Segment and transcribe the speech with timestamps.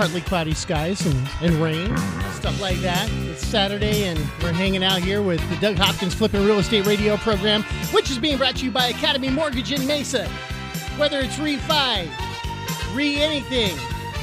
[0.00, 1.94] partly cloudy skies and, and rain,
[2.32, 3.06] stuff like that.
[3.24, 7.18] It's Saturday, and we're hanging out here with the Doug Hopkins Flipping Real Estate Radio
[7.18, 10.26] program, which is being brought to you by Academy Mortgage in Mesa.
[10.96, 12.08] Whether it's refi,
[12.96, 13.76] re anything,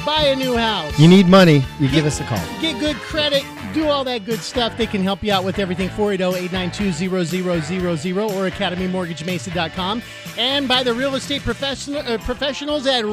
[0.04, 2.44] buy a new house, You need money, you give us a call.
[2.60, 4.76] get good credit, do all that good stuff.
[4.76, 10.02] They can help you out with everything 480-892-0000 or academymortgagemesa.com.
[10.36, 13.04] And by the real estate professional, uh, professionals at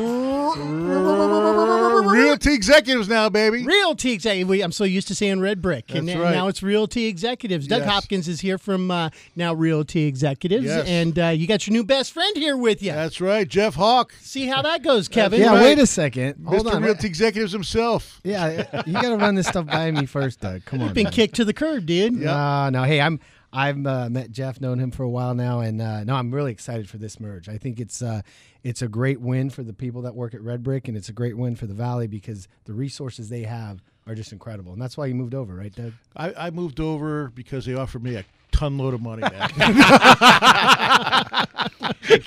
[2.06, 3.66] Realty executives now, baby.
[3.66, 4.62] Realty Executives.
[4.64, 6.36] I'm so used to saying Red Brick, and That's now- right.
[6.36, 7.68] now it's Realty Executives.
[7.68, 7.90] Doug Yes.
[7.90, 10.88] Hopkins is here from uh, now Realty Executives, Yes.
[10.88, 12.92] and uh, you got your new best friend here with you.
[12.92, 15.40] That's right, Jeff Hawk, See how that goes, Kevin.
[15.42, 15.62] Yeah, right.
[15.62, 16.46] wait a second.
[16.46, 16.76] Hold Mr.
[16.76, 16.84] on.
[16.84, 18.20] Realty Executives himself.
[18.24, 20.66] Yeah, you got to run this stuff by me first, Doug.
[20.66, 20.94] Come on.
[20.94, 21.14] Been man.
[21.14, 22.26] kicked to the curb, dude.
[22.26, 23.20] Uh, no, hey, I'm
[23.52, 26.52] I've uh, met Jeff, known him for a while now, and uh, no, I'm really
[26.52, 27.48] excited for this merge.
[27.48, 28.22] I think it's uh,
[28.64, 31.14] it's a great win for the people that work at Red Brick, and it's a
[31.14, 34.98] great win for the Valley because the resources they have are just incredible, and that's
[34.98, 35.94] why you moved over, right, Doug?
[36.16, 38.26] I, I moved over because they offered me a
[38.56, 39.52] ton load of money back.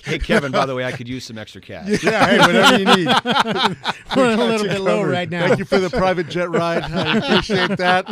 [0.05, 2.03] Hey, Kevin, by the way, I could use some extra cash.
[2.03, 3.07] yeah, hey, whatever you need.
[4.17, 5.47] We're a little bit low right now.
[5.47, 6.83] Thank you for the private jet ride.
[6.85, 8.07] I appreciate that.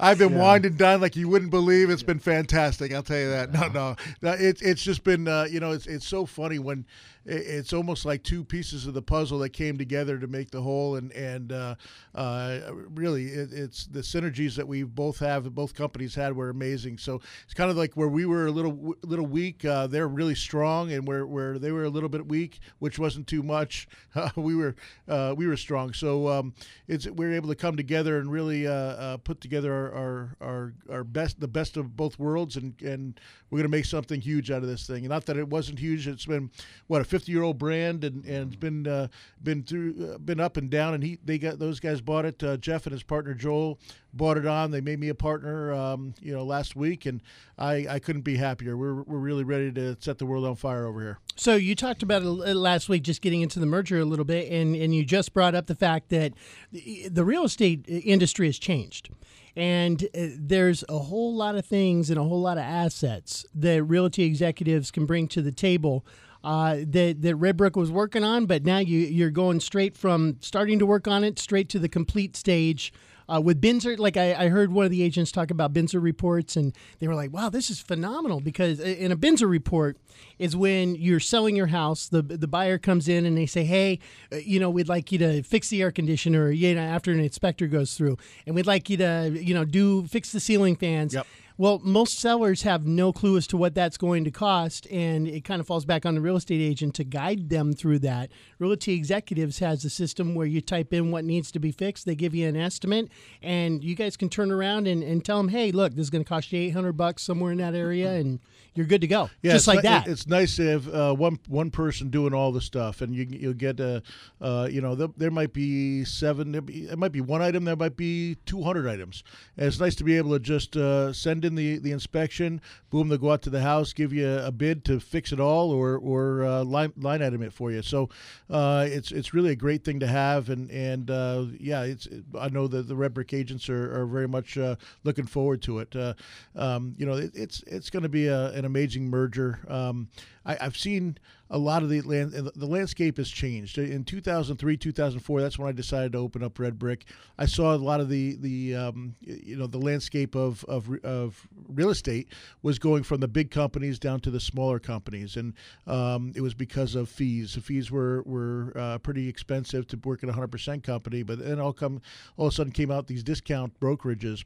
[0.00, 1.90] I've been wined and dined like you wouldn't believe.
[1.90, 2.94] It's been fantastic.
[2.94, 3.52] I'll tell you that.
[3.52, 6.86] No, no, no it's it's just been uh, you know it's it's so funny when
[7.21, 10.62] it- it's almost like two pieces of the puzzle that came together to make the
[10.62, 11.74] whole and and uh,
[12.14, 16.98] uh, really it, it's the synergies that we both have both companies had were amazing.
[16.98, 20.34] So it's kind of like where we were a little little weak, uh, they're really
[20.34, 23.88] strong, and where where they were a little bit weak, which wasn't too much,
[24.36, 24.74] we were
[25.08, 25.92] uh, we were strong.
[25.92, 26.54] So um,
[26.88, 30.36] it's we are able to come together and really uh, uh, put together our, our
[30.40, 34.20] our our best the best of both worlds, and and we're going to make something
[34.20, 35.06] huge out of this thing.
[35.08, 36.50] Not that it wasn't huge; it's been
[36.86, 39.08] what a 50 year old brand, and and it's been uh,
[39.42, 40.94] been through uh, been up and down.
[40.94, 42.42] And he they got those guys bought it.
[42.42, 43.78] Uh, Jeff and his partner Joel
[44.14, 44.70] bought it on.
[44.70, 47.20] They made me a partner, um, you know, last week, and
[47.58, 48.78] I I couldn't be happier.
[48.78, 51.18] We're we're really ready to set the world on fire over here.
[51.36, 54.24] So you talked about it uh, last week, just getting into the merger a little
[54.24, 56.32] bit, and, and you just brought up the fact that
[56.72, 59.10] the, real estate industry has changed.
[59.54, 63.82] And uh, there's a whole lot of things and a whole lot of assets that
[63.84, 66.06] realty executives can bring to the table
[66.44, 70.36] uh, that, that Red Brick was working on, but now you, you're going straight from
[70.40, 72.92] starting to work on it straight to the complete stage
[73.32, 76.56] uh, with BINSR, like I, I heard one of the agents talk about BINSR reports,
[76.56, 79.96] and they were like, "Wow, this is phenomenal!" Because in a BINSR report
[80.38, 84.00] is when you're selling your house, the the buyer comes in and they say, "Hey,
[84.32, 87.20] uh, you know, we'd like you to fix the air conditioner." You know, after an
[87.20, 91.14] inspector goes through, and we'd like you to, you know, do fix the ceiling fans.
[91.14, 91.26] Yep.
[91.58, 95.44] Well, most sellers have no clue as to what that's going to cost, and it
[95.44, 98.30] kind of falls back on the real estate agent to guide them through that.
[98.58, 102.14] Realty Executives has a system where you type in what needs to be fixed, they
[102.14, 103.10] give you an estimate,
[103.42, 106.24] and you guys can turn around and, and tell them, hey, look, this is going
[106.24, 108.40] to cost you 800 bucks somewhere in that area, and
[108.74, 109.28] you're good to go.
[109.42, 110.08] Yeah, Just it's like ni- that.
[110.08, 113.52] It's nice to have uh, one one person doing all the stuff, and you you'll
[113.52, 114.02] get a,
[114.40, 116.52] uh, you know, there, there might be seven.
[116.52, 117.64] There, be, it might be one item.
[117.64, 119.24] There might be two hundred items.
[119.56, 122.60] And it's nice to be able to just uh, send in the, the inspection.
[122.90, 125.70] Boom, they go out to the house, give you a bid to fix it all,
[125.70, 127.82] or or uh, line line item it for you.
[127.82, 128.08] So
[128.50, 132.08] uh, it's it's really a great thing to have, and and uh, yeah, it's
[132.38, 135.78] I know that the Red Brick agents are, are very much uh, looking forward to
[135.80, 135.94] it.
[135.94, 136.14] Uh,
[136.56, 139.60] um, you know, it, it's it's going to be a, an amazing merger.
[139.68, 140.08] Um,
[140.44, 141.18] I, I've seen
[141.52, 142.32] a lot of the land.
[142.32, 145.40] The landscape has changed in 2003, 2004.
[145.42, 147.04] That's when I decided to open up Red Brick.
[147.38, 151.46] I saw a lot of the the um, you know the landscape of, of of
[151.68, 152.28] real estate
[152.62, 155.52] was going from the big companies down to the smaller companies, and
[155.86, 157.54] um, it was because of fees.
[157.54, 161.60] The fees were were uh, pretty expensive to work at a 100% company, but then
[161.60, 162.00] all come
[162.38, 164.42] all of a sudden came out these discount brokerages,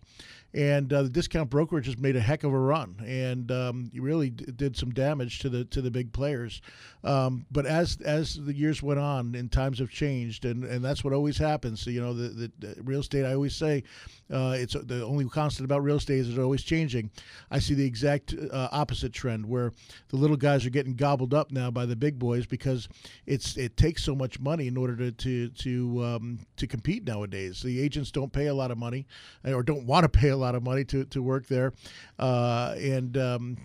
[0.53, 4.77] and uh, the discount brokerages made a heck of a run, and um, really did
[4.77, 6.61] some damage to the to the big players.
[7.05, 11.05] Um, but as as the years went on and times have changed, and, and that's
[11.05, 11.81] what always happens.
[11.83, 13.25] So, you know, the, the, the real estate.
[13.25, 13.85] I always say
[14.33, 17.11] uh, it's the only constant about real estate is it's always changing.
[17.51, 19.73] I see the exact uh, opposite trend where
[20.09, 22.89] the little guys are getting gobbled up now by the big boys because
[23.27, 27.63] it's it takes so much money in order to to to um, to compete nowadays.
[27.63, 29.07] The agents don't pay a lot of money
[29.45, 31.73] or don't want to pay a lot of money to, to work there,
[32.19, 33.57] uh, and um,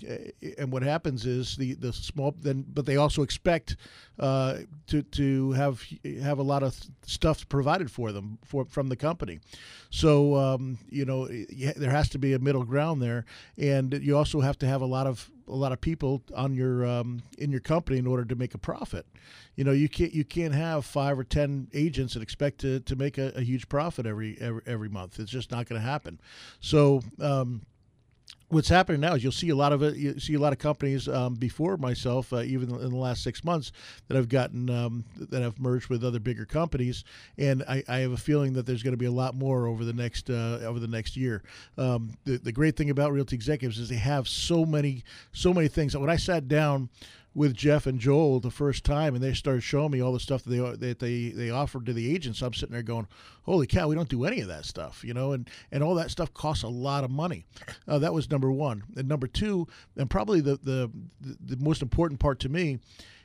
[0.58, 3.76] and what happens is the the small then but they also expect
[4.20, 5.84] uh, to to have
[6.22, 6.76] have a lot of
[7.06, 9.40] stuff provided for them for from the company.
[9.90, 13.26] So um, you know there has to be a middle ground there,
[13.58, 16.86] and you also have to have a lot of a lot of people on your
[16.86, 19.06] um, in your company in order to make a profit.
[19.56, 22.96] You know you can't you can't have five or ten agents and expect to, to
[22.96, 25.20] make a, a huge profit every, every every month.
[25.20, 26.20] It's just not going to happen.
[26.60, 27.02] So.
[27.20, 27.64] Um,
[28.52, 29.96] what's happening now is you'll see a lot of it.
[29.96, 33.44] You see a lot of companies um, before myself, uh, even in the last six
[33.44, 33.72] months,
[34.08, 37.04] that have gotten um, that have merged with other bigger companies,
[37.38, 39.86] and I, I have a feeling that there's going to be a lot more over
[39.86, 41.44] the next uh, over the next year.
[41.78, 45.68] Um, the the great thing about Realty Executives is they have so many so many
[45.68, 45.96] things.
[45.96, 46.90] When I sat down
[47.34, 50.44] with Jeff and Joel the first time, and they started showing me all the stuff
[50.44, 52.42] that they that they they offered to the agents.
[52.42, 53.08] I'm sitting there going,
[53.44, 56.12] "Holy cow, we don't do any of that stuff," you know, and and all that
[56.12, 57.46] stuff costs a lot of money.
[57.88, 60.92] Uh, that was number one, and number two, and probably the the
[61.22, 62.80] the most important part to me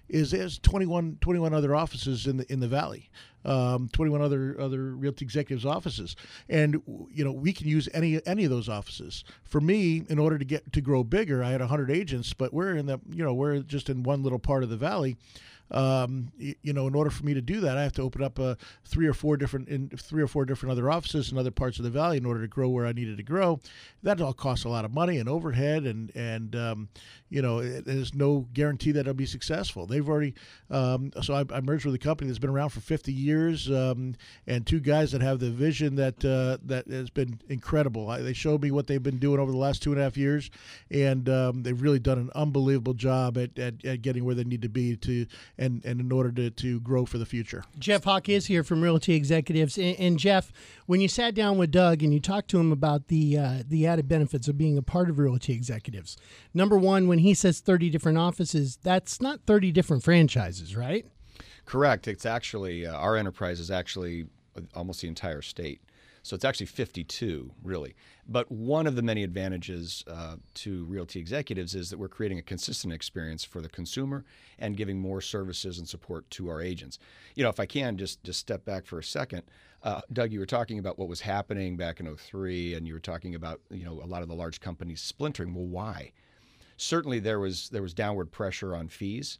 [0.09, 3.11] is there's 21, 21 other offices in the in the valley,
[3.45, 6.17] um, 21 other other realty executives offices,
[6.49, 6.83] and
[7.13, 9.25] you know we can use any any of those offices.
[9.45, 12.77] For me, in order to get to grow bigger, I had 100 agents, but we're
[12.77, 15.17] in the you know we're just in one little part of the valley
[15.71, 18.23] um, you, you, know, in order for me to do that, I have to open
[18.23, 18.55] up uh,
[18.85, 21.85] three or four different in three or four different other offices in other parts of
[21.85, 23.61] the valley in order to grow where I needed to grow.
[24.03, 26.89] That all costs a lot of money and overhead, and and um,
[27.29, 29.87] you know, there's no guarantee that it'll be successful.
[29.87, 30.35] They've already
[30.71, 34.15] um, so I, I, merged with a company that's been around for 50 years, um,
[34.47, 38.11] and two guys that have the vision that uh, that has been incredible.
[38.11, 40.17] I, they showed me what they've been doing over the last two and a half
[40.17, 40.51] years,
[40.91, 44.63] and um, they've really done an unbelievable job at, at, at getting where they need
[44.63, 45.27] to be to
[45.59, 47.65] and, and in order to, to grow for the future.
[47.79, 49.79] Jeff Hawk is here from Realty Executives.
[49.79, 50.53] And, and Jeff,
[50.87, 53.87] when you sat down with Doug and you talked to him about the uh, the
[53.87, 56.17] added benefits of being a part of Realty Executives,
[56.53, 61.07] number one, when he says 30 different offices, that's not 30 different franchises, right?
[61.65, 62.07] Correct.
[62.07, 64.27] It's actually, uh, our enterprise is actually
[64.75, 65.81] almost the entire state.
[66.27, 67.95] So it's actually 52, really.
[68.29, 72.43] But one of the many advantages uh, to Realty Executives is that we're creating a
[72.43, 74.25] consistent experience for the consumer
[74.59, 76.99] and giving more services and support to our agents.
[77.37, 79.45] You know, if I can just just step back for a second,
[79.85, 82.99] uh, Doug, you were talking about what was happening back in 03, and you were
[82.99, 85.55] talking about you know a lot of the large companies splintering.
[85.55, 86.11] Well, why?
[86.77, 89.39] Certainly there was there was downward pressure on fees,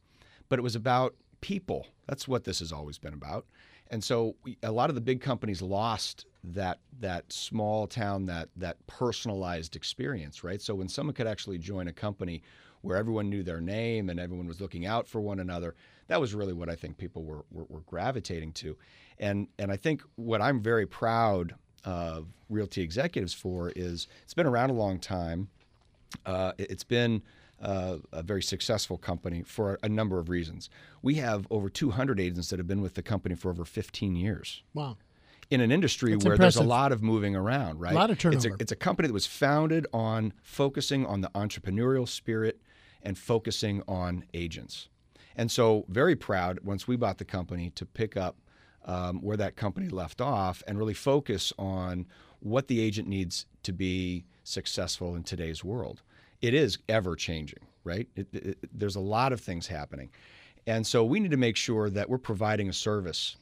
[0.49, 1.89] but it was about people.
[2.07, 3.45] That's what this has always been about.
[3.91, 8.49] And so we, a lot of the big companies lost that that small town that
[8.57, 10.63] that personalized experience, right?
[10.63, 12.43] So when someone could actually join a company
[12.83, 15.75] where everyone knew their name and everyone was looking out for one another,
[16.09, 18.77] that was really what I think people were, were, were gravitating to.
[19.19, 21.55] And and I think what I'm very proud
[21.85, 25.49] of Realty Executives for is it's been around a long time.
[26.25, 27.23] Uh, it's been
[27.61, 30.69] uh, a very successful company for a number of reasons.
[31.03, 34.63] We have over 200 agents that have been with the company for over 15 years.
[34.75, 34.97] Wow.
[35.51, 36.59] In an industry That's where impressive.
[36.59, 37.93] there's a lot of moving around, right?
[37.93, 38.37] A lot of turnover.
[38.37, 42.61] It's a, it's a company that was founded on focusing on the entrepreneurial spirit
[43.03, 44.89] and focusing on agents.
[45.37, 48.37] And so, very proud once we bought the company to pick up
[48.85, 52.07] um, where that company left off and really focus on
[52.41, 56.03] what the agent needs to be successful in today's world
[56.41, 58.09] it is ever changing, right?
[58.15, 60.11] It, it, there's a lot of things happening.
[60.67, 63.37] And so we need to make sure that we're providing a service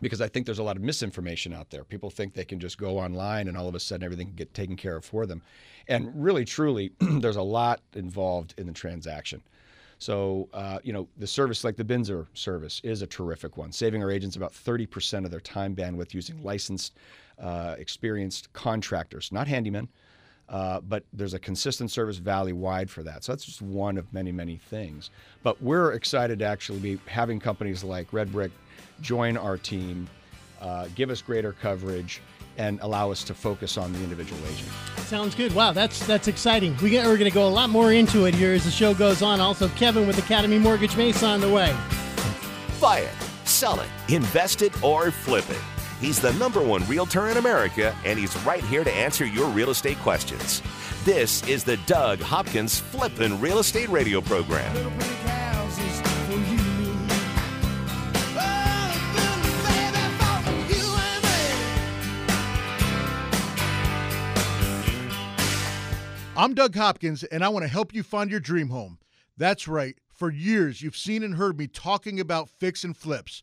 [0.00, 1.84] because I think there's a lot of misinformation out there.
[1.84, 4.52] People think they can just go online and all of a sudden everything can get
[4.54, 5.42] taken care of for them.
[5.88, 9.42] And really, truly, there's a lot involved in the transaction.
[9.98, 14.02] So, uh, you know, the service like the BINSR service is a terrific one, saving
[14.02, 16.94] our agents about 30% of their time bandwidth using licensed,
[17.38, 19.88] uh, experienced contractors, not handymen,
[20.48, 23.24] uh, but there's a consistent service valley wide for that.
[23.24, 25.10] So that's just one of many, many things.
[25.42, 28.52] But we're excited to actually be having companies like Red Brick
[29.00, 30.08] join our team,
[30.60, 32.20] uh, give us greater coverage,
[32.56, 34.68] and allow us to focus on the individual agent.
[34.98, 35.52] Sounds good.
[35.54, 36.76] Wow, that's that's exciting.
[36.82, 38.94] We get, we're going to go a lot more into it here as the show
[38.94, 39.40] goes on.
[39.40, 41.74] Also, Kevin with Academy Mortgage Mesa on the way.
[42.80, 43.12] Buy it,
[43.44, 45.73] sell it, invest it, or flip it.
[46.04, 49.70] He's the number one realtor in America, and he's right here to answer your real
[49.70, 50.60] estate questions.
[51.02, 54.70] This is the Doug Hopkins Flippin' Real Estate Radio Program.
[66.36, 68.98] I'm Doug Hopkins, and I want to help you find your dream home.
[69.38, 69.96] That's right.
[70.12, 73.42] For years, you've seen and heard me talking about fix and flips.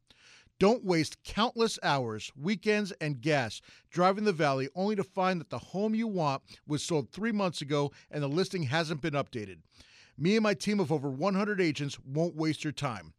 [0.61, 5.57] Don't waste countless hours, weekends, and gas driving the valley only to find that the
[5.57, 9.61] home you want was sold three months ago and the listing hasn't been updated.
[10.19, 13.15] Me and my team of over 100 agents won't waste your time.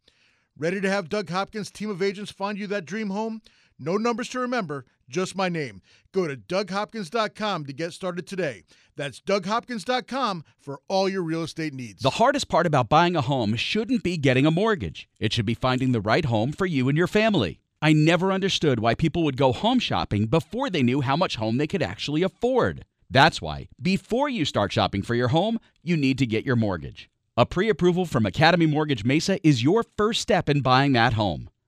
[0.57, 3.41] Ready to have Doug Hopkins' team of agents find you that dream home?
[3.77, 5.81] No numbers to remember, just my name.
[6.11, 8.63] Go to DougHopkins.com to get started today.
[8.95, 12.03] That's DougHopkins.com for all your real estate needs.
[12.03, 15.53] The hardest part about buying a home shouldn't be getting a mortgage, it should be
[15.53, 17.59] finding the right home for you and your family.
[17.81, 21.57] I never understood why people would go home shopping before they knew how much home
[21.57, 22.85] they could actually afford.
[23.09, 27.09] That's why, before you start shopping for your home, you need to get your mortgage.
[27.35, 31.49] A pre approval from Academy Mortgage Mesa is your first step in buying that home.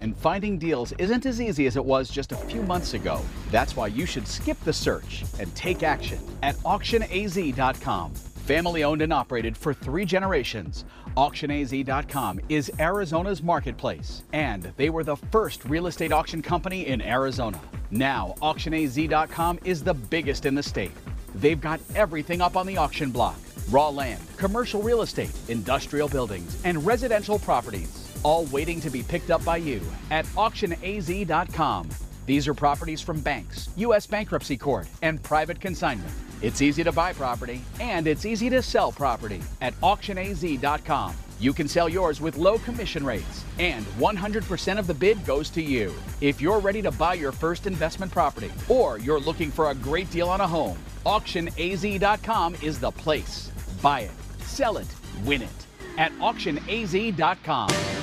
[0.00, 3.20] and finding deals isn't as easy as it was just a few months ago.
[3.50, 8.14] That's why you should skip the search and take action at auctionaz.com.
[8.14, 10.84] Family owned and operated for three generations,
[11.16, 17.60] AuctionAZ.com is Arizona's marketplace, and they were the first real estate auction company in Arizona.
[17.90, 20.92] Now, AuctionAZ.com is the biggest in the state.
[21.34, 23.36] They've got everything up on the auction block
[23.70, 29.30] raw land, commercial real estate, industrial buildings, and residential properties, all waiting to be picked
[29.30, 31.88] up by you at AuctionAZ.com.
[32.26, 34.06] These are properties from banks, U.S.
[34.06, 36.12] bankruptcy court, and private consignment.
[36.42, 41.14] It's easy to buy property and it's easy to sell property at AuctionAZ.com.
[41.40, 45.62] You can sell yours with low commission rates, and 100% of the bid goes to
[45.62, 45.94] you.
[46.20, 50.10] If you're ready to buy your first investment property, or you're looking for a great
[50.10, 53.50] deal on a home, AuctionAZ.com is the place.
[53.80, 54.10] Buy it,
[54.42, 54.88] sell it,
[55.24, 57.99] win it at AuctionAZ.com.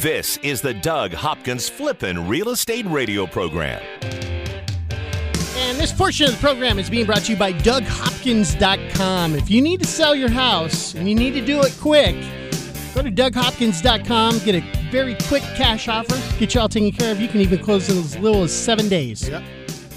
[0.00, 3.82] This is the Doug Hopkins Flippin' Real Estate Radio Program.
[4.02, 9.34] And this portion of the program is being brought to you by DougHopkins.com.
[9.34, 12.14] If you need to sell your house and you need to do it quick,
[12.94, 17.20] go to DougHopkins.com, get a very quick cash offer, get you all taken care of.
[17.20, 19.28] You can even close in as little as seven days.
[19.28, 19.42] Yep.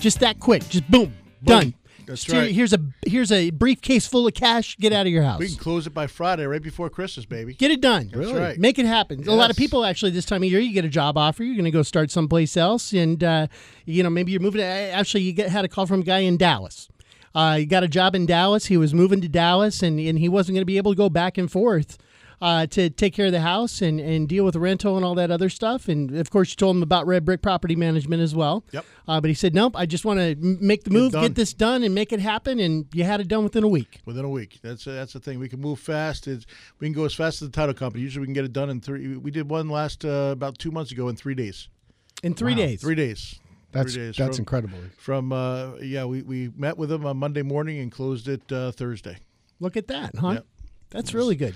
[0.01, 0.67] Just that quick.
[0.67, 1.13] Just boom,
[1.45, 1.73] done.
[2.05, 2.51] That's right.
[2.51, 4.77] Here's a here's a briefcase full of cash.
[4.77, 5.39] Get out of your house.
[5.39, 7.53] We can close it by Friday, right before Christmas, baby.
[7.53, 8.11] Get it done.
[8.13, 8.57] That's right.
[8.57, 9.27] Make it happen.
[9.27, 11.55] A lot of people actually this time of year, you get a job offer, you're
[11.55, 13.47] going to go start someplace else, and uh,
[13.85, 14.59] you know maybe you're moving.
[14.59, 16.89] To, actually, you get, had a call from a guy in Dallas.
[17.35, 18.65] Uh, he got a job in Dallas.
[18.65, 21.09] He was moving to Dallas, and, and he wasn't going to be able to go
[21.09, 21.97] back and forth
[22.43, 25.15] uh, to take care of the house and, and deal with the rental and all
[25.15, 25.87] that other stuff.
[25.87, 28.65] And of course, you told him about Red Brick Property Management as well.
[28.71, 28.85] Yep.
[29.07, 31.23] Uh, but he said, nope, I just want to make the move, done.
[31.23, 32.59] get this done, and make it happen.
[32.59, 34.01] And you had it done within a week.
[34.05, 34.59] Within a week.
[34.61, 35.39] That's that's the thing.
[35.39, 36.27] We can move fast.
[36.27, 36.45] It's,
[36.79, 38.03] we can go as fast as the title company.
[38.03, 39.15] Usually, we can get it done in three.
[39.15, 41.69] We did one last uh, about two months ago in three days.
[42.23, 42.81] In three days.
[42.81, 43.39] Three days.
[43.71, 44.79] That's Three days that's from- incredible.
[44.97, 48.71] From uh, yeah, we, we met with them on Monday morning and closed it uh,
[48.71, 49.17] Thursday.
[49.59, 50.31] Look at that, huh?
[50.31, 50.45] Yep.
[50.93, 51.55] That's really good.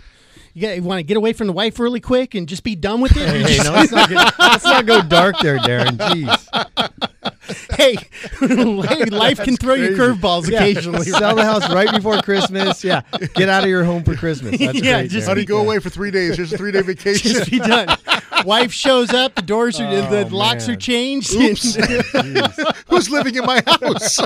[0.54, 2.76] You, got, you want to get away from the wife really quick and just be
[2.76, 3.28] done with it?
[3.30, 5.98] Hey, hey, no, let's not, get, let's not go dark there, Darren.
[5.98, 7.76] Jeez.
[7.76, 11.06] hey, life can throw you curveballs Yeah, occasionally.
[11.06, 12.84] Sell the house right before Christmas.
[12.84, 13.02] Yeah,
[13.36, 14.58] get out of your home for Christmas.
[14.58, 16.38] That's Yeah, great, just- How do you go away for three days?
[16.38, 17.32] Here's a three day vacation.
[17.34, 17.96] just be done.
[18.44, 20.80] Wife shows up, the doors are, oh, the Oh, locks are man.
[20.80, 21.34] changed.
[21.36, 24.20] Who's living in my house?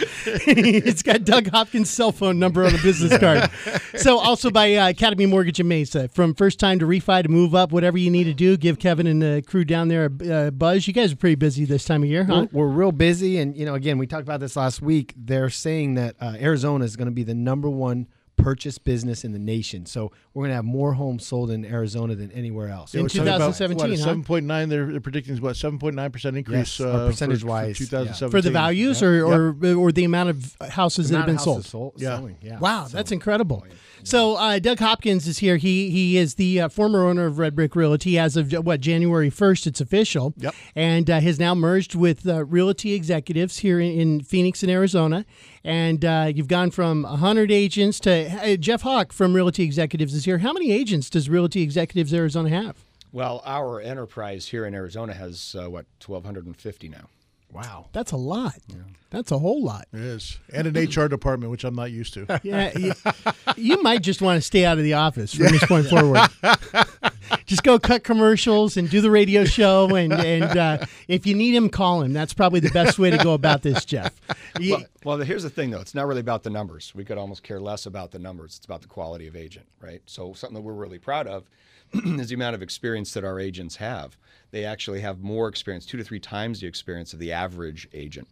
[0.46, 3.50] it's got Doug Hopkins' cell phone number on the business card.
[3.96, 6.08] So, also by uh, Academy Mortgage in Mesa.
[6.08, 9.06] From first time to refi to move up, whatever you need to do, give Kevin
[9.06, 10.86] and the crew down there a uh, buzz.
[10.86, 12.46] You guys are pretty busy this time of year, huh?
[12.52, 15.12] We're, we're real busy, and you know, again, we talked about this last week.
[15.16, 18.06] They're saying that uh, Arizona is going to be the number one
[18.42, 19.86] purchase business in the nation.
[19.86, 22.94] So we're going to have more homes sold in Arizona than anywhere else.
[22.94, 24.04] In We're talking about, 2017, what, huh?
[24.04, 24.68] seven point nine.
[24.68, 27.86] They're, they're predicting is what seven point nine percent increase Yes, uh, uh, percentage-wise, two
[27.86, 31.38] thousand seventeen For the values or, or, or the amount of houses that have been
[31.38, 31.64] sold?
[31.64, 32.16] sold- Yeah.
[32.16, 32.58] selling, yeah.
[32.58, 33.64] Wow, So- that's incredible.
[34.02, 35.56] So uh, Doug Hopkins is here.
[35.56, 39.30] He he is the uh, former owner of Red Brick Realty as of what January
[39.30, 39.66] first.
[39.66, 40.34] It's official.
[40.36, 40.54] Yep.
[40.74, 45.24] And uh, has now merged with uh, Realty Executives here in, in Phoenix and Arizona.
[45.64, 50.24] And uh, you've gone from hundred agents to uh, Jeff Hawk from Realty Executives is
[50.24, 50.38] here.
[50.38, 52.84] How many agents does Realty Executives Arizona have?
[53.12, 57.08] Well, our enterprise here in Arizona has uh, what 1,250 now.
[57.52, 57.86] Wow.
[57.92, 58.54] That's a lot.
[59.10, 59.88] That's a whole lot.
[59.92, 62.40] It is, and an HR department, which I'm not used to.
[62.44, 62.92] Yeah, you,
[63.56, 66.20] you might just want to stay out of the office from this point forward.
[67.46, 70.78] just go cut commercials and do the radio show, and and uh,
[71.08, 72.12] if you need him, call him.
[72.12, 74.14] That's probably the best way to go about this, Jeff.
[74.60, 75.80] You- Well, well, here's the thing, though.
[75.80, 76.92] It's not really about the numbers.
[76.94, 78.56] We could almost care less about the numbers.
[78.58, 80.02] It's about the quality of agent, right?
[80.06, 81.48] So something that we're really proud of
[81.94, 84.16] is the amount of experience that our agents have.
[84.50, 88.28] They actually have more experience, two to three times the experience of the average agent.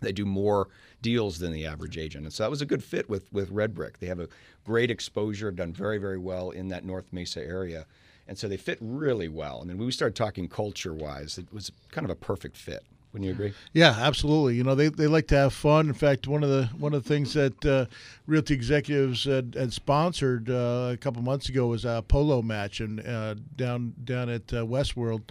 [0.00, 0.68] They do more
[1.00, 3.74] deals than the average agent, and so that was a good fit with with Red
[3.74, 3.98] Brick.
[3.98, 4.28] They have a
[4.64, 7.86] great exposure, have done very very well in that North Mesa area,
[8.26, 9.60] and so they fit really well.
[9.62, 12.82] I mean, when we started talking culture wise, it was kind of a perfect fit.
[13.12, 13.52] Wouldn't you agree?
[13.74, 14.54] Yeah, absolutely.
[14.56, 15.86] You know, they, they like to have fun.
[15.88, 17.84] In fact, one of the one of the things that uh,
[18.26, 23.06] Realty Executives had, had sponsored uh, a couple months ago was a polo match and
[23.06, 25.24] uh, down down at uh, Westworld,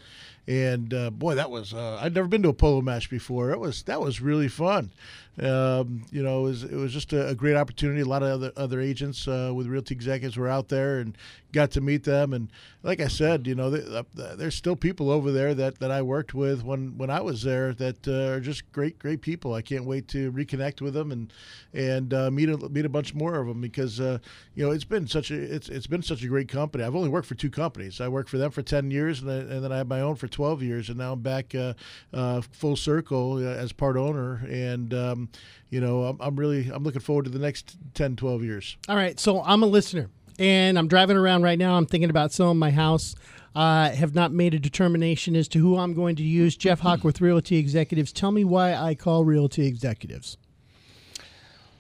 [0.48, 3.48] and uh, boy, that was uh, I'd never been to a polo match before.
[3.48, 4.92] That was that was really fun.
[5.40, 8.02] Um, you know, it was it was just a, a great opportunity.
[8.02, 11.18] A lot of other other agents uh, with Realty Executives were out there and
[11.54, 12.34] got to meet them.
[12.34, 12.50] And
[12.84, 16.02] like I said, you know, they, uh, there's still people over there that, that I
[16.02, 19.54] worked with when, when I was there that uh, are just great great people.
[19.54, 21.32] I can't wait to reconnect with them and
[21.74, 24.20] and uh, meet a, meet a bunch more of them because you
[24.56, 26.84] know it's been such a it's it's been such a great company.
[26.84, 28.02] I've only worked for two companies.
[28.02, 30.16] I worked for them for ten years and, I, and then I had my own
[30.16, 31.74] for twelve years, and now I'm back uh,
[32.14, 34.46] uh, full circle uh, as part owner.
[34.50, 35.30] And um,
[35.70, 38.78] you know, I'm, I'm really I'm looking forward to the next 10, 12 years.
[38.90, 41.76] All right, so I'm a listener, and I'm driving around right now.
[41.76, 43.16] I'm thinking about selling my house.
[43.54, 46.56] Uh, have not made a determination as to who I'm going to use.
[46.56, 48.14] Jeff Hawk with Realty Executives.
[48.14, 50.38] Tell me why I call Realty Executives.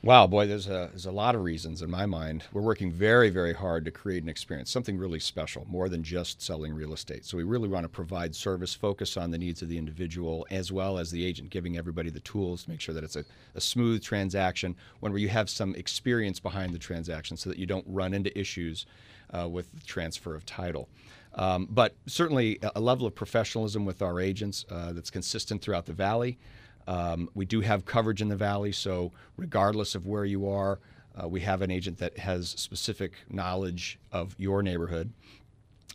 [0.04, 2.46] Wow, boy, there's a there's a lot of reasons in my mind.
[2.52, 6.42] We're working very, very hard to create an experience, something really special, more than just
[6.42, 7.24] selling real estate.
[7.24, 10.72] So we really want to provide service, focus on the needs of the individual as
[10.72, 13.62] well as the agent, giving everybody the tools to make sure that it's a, a
[13.62, 17.86] smooth transaction, one where you have some experience behind the transaction, so that you don't
[17.88, 18.88] run into issues
[19.30, 20.90] uh, with the transfer of title.
[21.36, 25.94] Um, but certainly a, level of professionalism with our agents uh, that's consistent throughout the
[25.94, 26.40] valley.
[26.88, 30.80] Um, we do have coverage in the valley, so regardless of where you are,
[31.22, 35.12] uh, we have an agent that has specific knowledge of your neighborhood.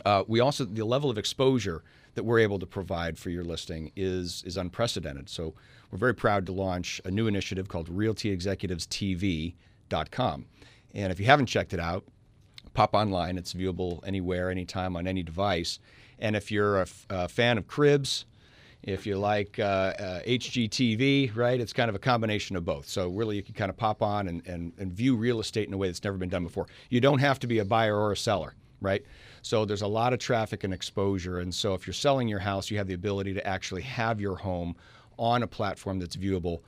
[0.05, 1.83] Uh, we also the level of exposure
[2.15, 5.31] that we're able to provide for your listing is is unprecedented.
[5.31, 5.55] So
[5.91, 10.47] we're very proud to launch a new initiative called RealtyExecutivesTV.com.
[10.95, 12.05] And if you haven't checked it out,
[12.75, 13.39] pop online.
[13.39, 15.79] It's viewable anywhere, anytime, on any device.
[16.19, 18.25] And if you're a, f- a fan of cribs,
[18.87, 22.89] if you like uh, uh, HGTV, right, it's kind of a combination of both.
[22.89, 25.75] So really, you can kind of pop on and, and, and view real estate in
[25.75, 26.69] a way that's never been done before.
[26.89, 29.05] You don't have to be a buyer or a seller, right?
[29.43, 31.41] So there's a lot of traffic and exposure.
[31.41, 34.37] And so if you're selling your house, you have the ability to actually have your
[34.37, 34.77] home
[35.19, 36.61] on a platform that's viewable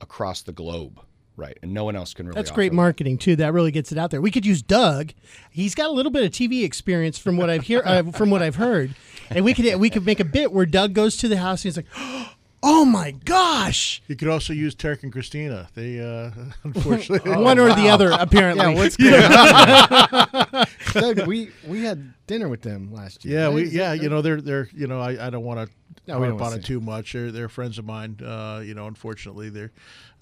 [0.00, 1.00] across the globe
[1.38, 2.34] Right, and no one else can really.
[2.34, 3.36] That's great marketing too.
[3.36, 4.20] That really gets it out there.
[4.20, 5.12] We could use Doug.
[5.52, 8.42] He's got a little bit of TV experience from what I've hear uh, from what
[8.42, 8.96] I've heard,
[9.30, 11.72] and we could we could make a bit where Doug goes to the house and
[11.72, 11.86] he's like,
[12.64, 15.68] "Oh my gosh!" You could also use Tarek and Christina.
[15.76, 16.32] They uh,
[16.64, 18.66] unfortunately One or the other, apparently.
[18.66, 20.66] Yeah, what's going on?
[20.92, 23.40] Doug, we we had dinner with them last year.
[23.40, 23.54] Yeah, right?
[23.54, 25.74] we Is yeah, you know they're they're you know I, I don't want to
[26.06, 27.12] No, harp on it too much.
[27.12, 28.18] They're they're friends of mine.
[28.24, 29.72] Uh, you know, unfortunately they're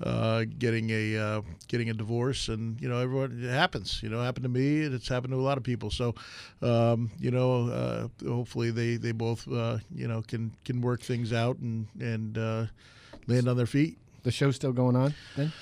[0.02, 4.00] uh, getting a uh, getting a divorce, and you know everyone it happens.
[4.02, 5.90] You know, it happened to me, and it's happened to a lot of people.
[5.90, 6.14] So,
[6.62, 11.32] um, you know, uh, hopefully they they both uh, you know can can work things
[11.32, 12.66] out and and uh,
[13.26, 13.98] land on their feet.
[14.22, 15.14] the show's still going on.
[15.36, 15.52] Then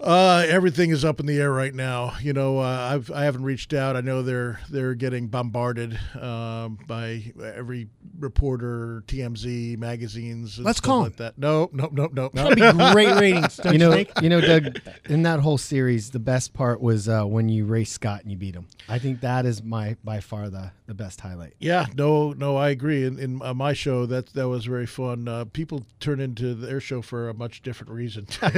[0.00, 2.14] Uh, everything is up in the air right now.
[2.20, 3.96] You know, uh, I've I haven't reached out.
[3.96, 10.58] I know they're they're getting bombarded um, by every reporter, TMZ, magazines.
[10.58, 11.36] And Let's call like that.
[11.36, 12.28] No, no, no, no.
[12.32, 14.10] That'd be great ratings, don't you you, know, think?
[14.22, 14.80] you know, Doug.
[15.08, 18.36] In that whole series, the best part was uh, when you race Scott and you
[18.36, 18.66] beat him.
[18.88, 21.54] I think that is my by far the the best highlight.
[21.58, 23.04] Yeah, no, no, I agree.
[23.04, 25.26] In, in uh, my show, that that was very fun.
[25.26, 28.26] Uh, people turn into their show for a much different reason.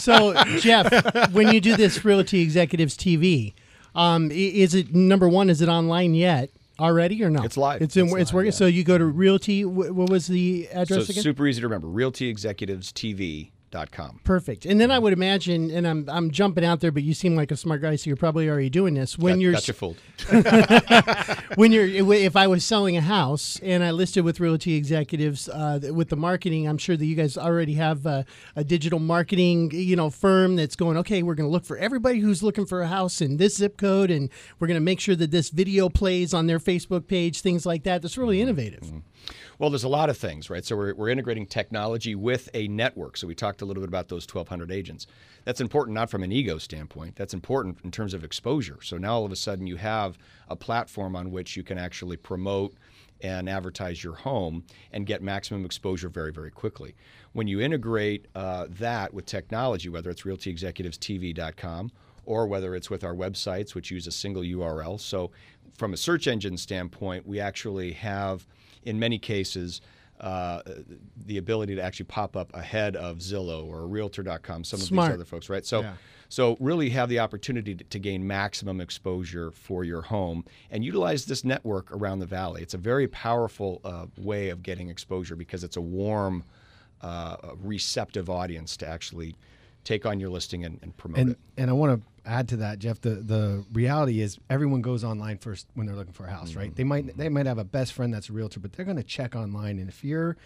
[0.00, 0.23] So,
[0.58, 3.54] Jeff, when you do this Realty Executives TV,
[3.94, 5.50] um, is it number one?
[5.50, 7.42] Is it online yet already or no?
[7.44, 7.82] It's live.
[7.82, 8.06] It's in.
[8.06, 8.46] It's It's, live, working.
[8.52, 8.56] yeah.
[8.56, 9.64] So you go to Realty.
[9.64, 11.22] What was the address it's again?
[11.22, 11.88] super easy to remember.
[13.74, 14.20] RealtyExecutivesTV.com.
[14.24, 14.66] Perfect.
[14.66, 17.50] And then I would imagine, and I'm I'm jumping out there, but you seem like
[17.50, 19.18] a smart guy, so you're probably already doing this.
[19.18, 19.96] When Got, you're got you fooled.
[21.56, 25.80] when you're if I was selling a house and I listed with Realty Executives uh,
[25.92, 28.22] with the marketing, I'm sure that you guys already have uh,
[28.56, 30.96] a digital marketing you know firm that's going.
[30.98, 33.76] Okay, we're going to look for everybody who's looking for a house in this zip
[33.76, 37.40] code, and we're going to make sure that this video plays on their Facebook page,
[37.40, 38.02] things like that.
[38.02, 38.92] That's really innovative.
[39.58, 40.64] Well, there's a lot of things, right?
[40.64, 43.16] So we're, we're integrating technology with a network.
[43.16, 45.06] So we talked a little bit about those 1,200 agents.
[45.44, 47.16] That's important not from an ego standpoint.
[47.16, 48.78] That's important in terms of exposure.
[48.82, 52.16] So now all of a sudden you have a platform on which you can actually
[52.16, 52.74] promote
[53.20, 56.94] and advertise your home and get maximum exposure very, very quickly.
[57.32, 61.92] When you integrate uh, that with technology, whether it's realtyexecutivestv.com
[62.26, 65.00] or whether it's with our websites, which use a single URL.
[65.00, 65.30] So,
[65.76, 68.46] from a search engine standpoint, we actually have,
[68.84, 69.80] in many cases,
[70.20, 70.62] uh,
[71.26, 75.08] the ability to actually pop up ahead of Zillow or Realtor.com, some of Smart.
[75.10, 75.66] these other folks, right?
[75.66, 75.94] So, Yeah.
[76.28, 81.24] so really have the opportunity to, to gain maximum exposure for your home and utilize
[81.26, 82.62] this network around the valley.
[82.62, 86.44] It's a very powerful uh, way of getting exposure because it's a warm,
[87.00, 89.34] uh, receptive audience to actually
[89.84, 91.38] take on your listing and, and promote And it.
[91.56, 93.00] and I want to add to that, Jeff.
[93.00, 96.68] The the reality is everyone goes online first when they're looking for a house, right?
[96.68, 96.74] Mm-hmm.
[96.76, 97.18] They might mm-hmm.
[97.18, 99.78] they might have a best friend that's a realtor, but they're going to check online.
[99.78, 100.36] And if you're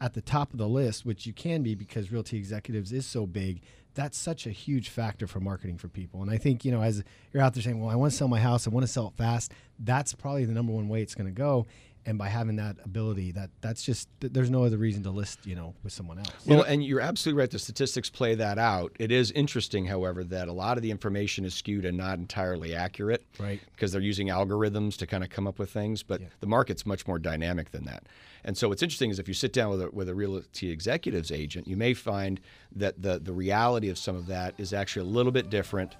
[0.00, 3.26] at the top of the list, which you can be because Realty Executives is so
[3.26, 3.62] big,
[3.94, 6.20] that's such a huge factor for marketing for people.
[6.22, 8.28] And I think you know as you're out there saying, "Well, I want to sell
[8.28, 11.14] my house, I want to sell it fast," that's probably the number one way it's
[11.14, 11.66] going to go.
[12.08, 15.56] And by having that ability, that that's just there's no other reason to list, you
[15.56, 16.30] know, with someone else.
[16.46, 17.50] Well, and you're absolutely right.
[17.50, 18.92] The statistics play that out.
[19.00, 22.76] It is interesting, however, that a lot of the information is skewed and not entirely
[22.76, 23.24] accurate.
[23.40, 23.60] Right.
[23.74, 27.08] Because they're using algorithms to kind of come up with things, but the market's much
[27.08, 28.04] more dynamic than that.
[28.44, 31.32] And so what's interesting is if you sit down with a, with a realty executives
[31.32, 32.40] agent, you may find
[32.76, 35.96] that the, the reality of some of that is actually a little bit different.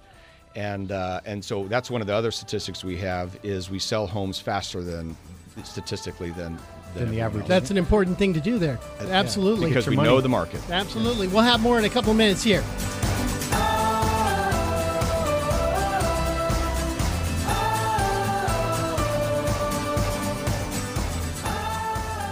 [0.55, 4.07] And, uh, and so that's one of the other statistics we have is we sell
[4.07, 5.17] homes faster than
[5.65, 6.59] statistically than,
[6.95, 7.47] Than the average.
[7.47, 8.79] That's an important thing to do there.
[9.01, 9.69] Uh, Absolutely.
[9.69, 10.09] because we money.
[10.09, 10.61] know the market.
[10.71, 11.29] Absolutely.
[11.29, 12.63] We'll have more in a couple of minutes here.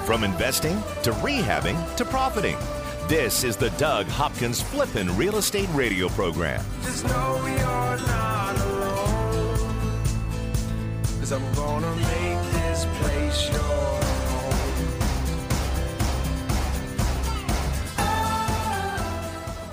[0.04, 2.56] From investing to rehabbing to profiting.
[3.08, 6.62] This is the Doug Hopkins Flippin' Real Estate Radio Program.
[6.82, 7.56] Just know you're
[8.06, 9.58] not alone.
[11.20, 12.63] Cause I'm gonna make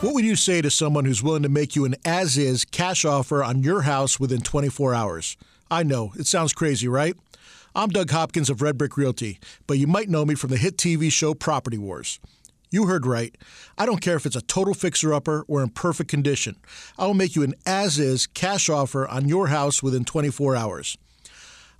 [0.02, 3.06] What would you say to someone who's willing to make you an as is cash
[3.06, 5.38] offer on your house within 24 hours?
[5.70, 7.16] I know, it sounds crazy, right?
[7.76, 10.76] I'm Doug Hopkins of Red Brick Realty, but you might know me from the hit
[10.76, 12.20] TV show Property Wars.
[12.72, 13.38] You heard right.
[13.78, 16.56] I don't care if it's a total fixer upper or in perfect condition.
[16.98, 20.98] I will make you an as is cash offer on your house within 24 hours.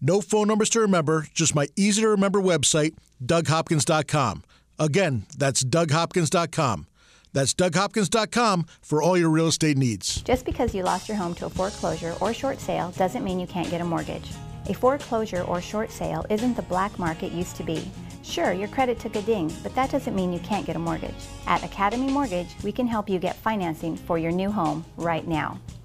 [0.00, 4.44] No phone numbers to remember, just my easy to remember website, DougHopkins.com.
[4.78, 6.86] Again, that's DougHopkins.com.
[7.32, 10.22] That's DougHopkins.com for all your real estate needs.
[10.22, 13.46] Just because you lost your home to a foreclosure or short sale doesn't mean you
[13.46, 14.30] can't get a mortgage.
[14.68, 17.90] A foreclosure or short sale isn't the black market used to be.
[18.22, 21.14] Sure, your credit took a ding, but that doesn't mean you can't get a mortgage.
[21.46, 25.58] At Academy Mortgage, we can help you get financing for your new home right now.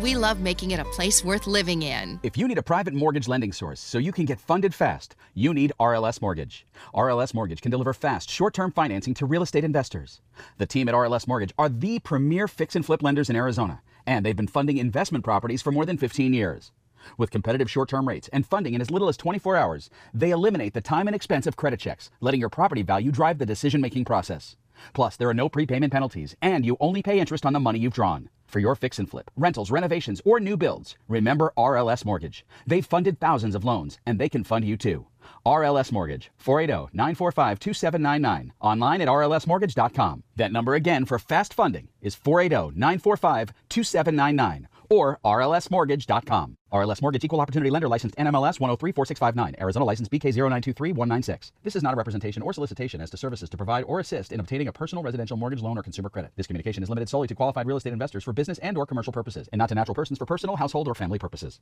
[0.00, 2.18] we love making it a place worth living in.
[2.22, 5.52] If you need a private mortgage lending source so you can get funded fast, you
[5.52, 6.66] need RLS Mortgage.
[6.94, 10.20] RLS Mortgage can deliver fast, short term financing to real estate investors.
[10.58, 14.24] The team at RLS Mortgage are the premier fix and flip lenders in Arizona, and
[14.24, 16.72] they've been funding investment properties for more than 15 years.
[17.18, 20.74] With competitive short term rates and funding in as little as 24 hours, they eliminate
[20.74, 24.04] the time and expense of credit checks, letting your property value drive the decision making
[24.04, 24.56] process.
[24.94, 27.92] Plus, there are no prepayment penalties, and you only pay interest on the money you've
[27.92, 28.28] drawn.
[28.52, 32.44] For your fix and flip, rentals, renovations, or new builds, remember RLS Mortgage.
[32.66, 35.06] They've funded thousands of loans, and they can fund you too.
[35.46, 38.52] RLS Mortgage, 480 945 2799.
[38.60, 40.22] Online at rlsmortgage.com.
[40.36, 46.56] That number again for fast funding is 480 945 2799 or rlsmortgage.com.
[46.72, 49.60] RLS Mortgage Equal Opportunity Lender Licensed NMLS 1034659.
[49.60, 51.52] Arizona License BK0923196.
[51.62, 54.40] This is not a representation or solicitation as to services to provide or assist in
[54.40, 56.32] obtaining a personal residential mortgage loan or consumer credit.
[56.36, 59.12] This communication is limited solely to qualified real estate investors for business and or commercial
[59.12, 61.60] purposes and not to natural persons for personal, household, or family purposes.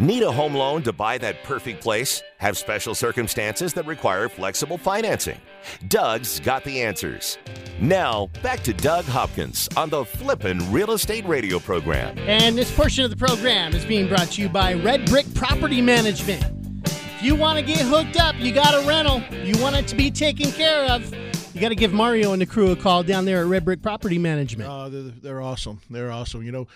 [0.00, 2.20] Need a home loan to buy that perfect place?
[2.38, 5.40] Have special circumstances that require flexible financing?
[5.86, 7.38] Doug's got the answers.
[7.80, 12.18] Now, back to Doug Hopkins on the Flippin' Real Estate Radio program.
[12.18, 15.80] And this portion of the program is being brought to you by Red Brick Property
[15.80, 16.44] Management.
[16.86, 19.94] If you want to get hooked up, you got a rental, you want it to
[19.94, 21.14] be taken care of,
[21.54, 23.80] you got to give Mario and the crew a call down there at Red Brick
[23.80, 24.68] Property Management.
[24.68, 25.80] Uh, they're, they're awesome.
[25.88, 26.42] They're awesome.
[26.42, 26.66] You know,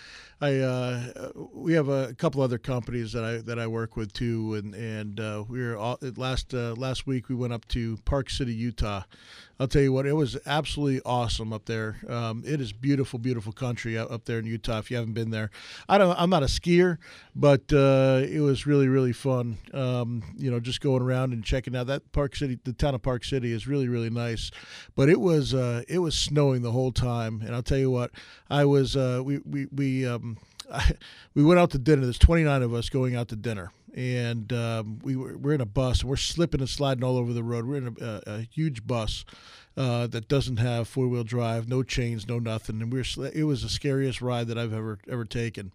[0.40, 4.54] I uh, we have a couple other companies that I that I work with too,
[4.54, 8.30] and and uh, we were all, last uh, last week we went up to Park
[8.30, 9.02] City, Utah.
[9.60, 11.96] I'll tell you what, it was absolutely awesome up there.
[12.08, 14.78] Um, it is beautiful, beautiful country up there in Utah.
[14.78, 15.50] If you haven't been there,
[15.88, 16.18] I don't.
[16.18, 16.98] I'm not a skier,
[17.34, 19.58] but uh, it was really really fun.
[19.74, 23.02] Um, you know, just going around and checking out that Park City, the town of
[23.02, 24.52] Park City is really really nice.
[24.94, 28.12] But it was uh, it was snowing the whole time, and I'll tell you what,
[28.48, 30.06] I was uh, we we we.
[30.06, 30.38] Um,
[30.72, 30.92] I,
[31.34, 32.02] we went out to dinner.
[32.02, 35.66] There's 29 of us going out to dinner, and um, we were we're in a
[35.66, 36.00] bus.
[36.00, 37.66] and We're slipping and sliding all over the road.
[37.66, 39.24] We're in a, a, a huge bus
[39.76, 42.80] uh, that doesn't have four wheel drive, no chains, no nothing.
[42.82, 45.72] And we we're it was the scariest ride that I've ever ever taken.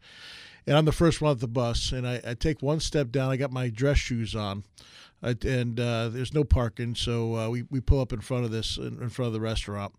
[0.65, 3.31] And I'm the first one at the bus, and I, I take one step down.
[3.31, 4.63] I got my dress shoes on.
[5.21, 8.51] I, and uh, there's no parking, so uh, we, we pull up in front of
[8.51, 9.93] this in, in front of the restaurant.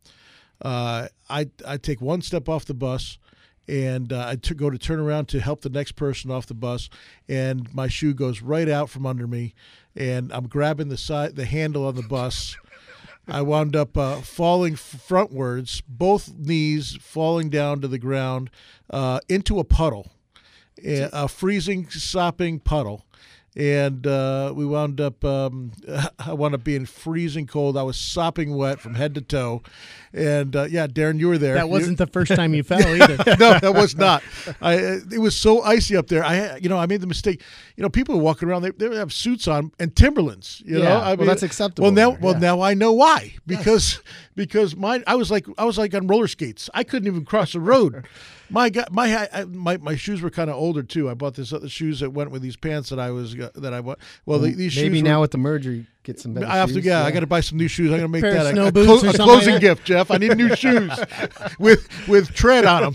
[0.62, 3.18] Uh, I I take one step off the bus,
[3.66, 6.88] and uh, go to turn around to help the next person off the bus,
[7.29, 9.55] and my shoe goes right out from under me,
[9.96, 12.57] and I'm grabbing the side, the handle on the bus,
[13.27, 18.50] I wound up uh, falling frontwards, both knees falling down to the ground
[18.90, 20.12] uh, into a puddle,
[20.85, 23.07] a freezing, sopping puddle.
[23.57, 25.25] And uh, we wound up.
[25.25, 25.71] Um,
[26.19, 27.77] I wound up being freezing cold.
[27.77, 29.62] I was sopping wet from head to toe,
[30.12, 31.55] and uh, yeah, Darren, you were there.
[31.55, 33.17] That wasn't the first time you fell either.
[33.38, 34.25] no, that was not.
[34.61, 34.75] I,
[35.12, 36.25] it was so icy up there.
[36.25, 37.43] I, you know, I made the mistake.
[37.77, 38.62] You know, people are walking around.
[38.62, 40.61] They, they have suits on and Timberlands.
[40.67, 43.35] You Yeah, know, I well, that's acceptable Well, now, there, well, now I know why.
[43.47, 44.01] Because
[44.35, 46.68] because my I was like, I was like on roller skates.
[46.75, 48.07] I couldn't even cross the road.
[48.51, 51.09] My God, my I, my my shoes were kind of older too.
[51.09, 53.73] I bought this other shoes that went with these pants that I was uh, that
[53.73, 53.99] I bought.
[54.27, 55.03] Well, the, these Maybe shoes.
[55.03, 56.85] now were, with the merger, get some better I have to, shoes.
[56.87, 57.90] yeah, I got to buy some new shoes.
[57.90, 59.25] I'm going to make Pair of that a, snow a, boots clo- or a something
[59.27, 59.69] closing like that?
[59.77, 60.11] gift, Jeff.
[60.11, 60.93] I need new shoes
[61.59, 62.95] with with tread on them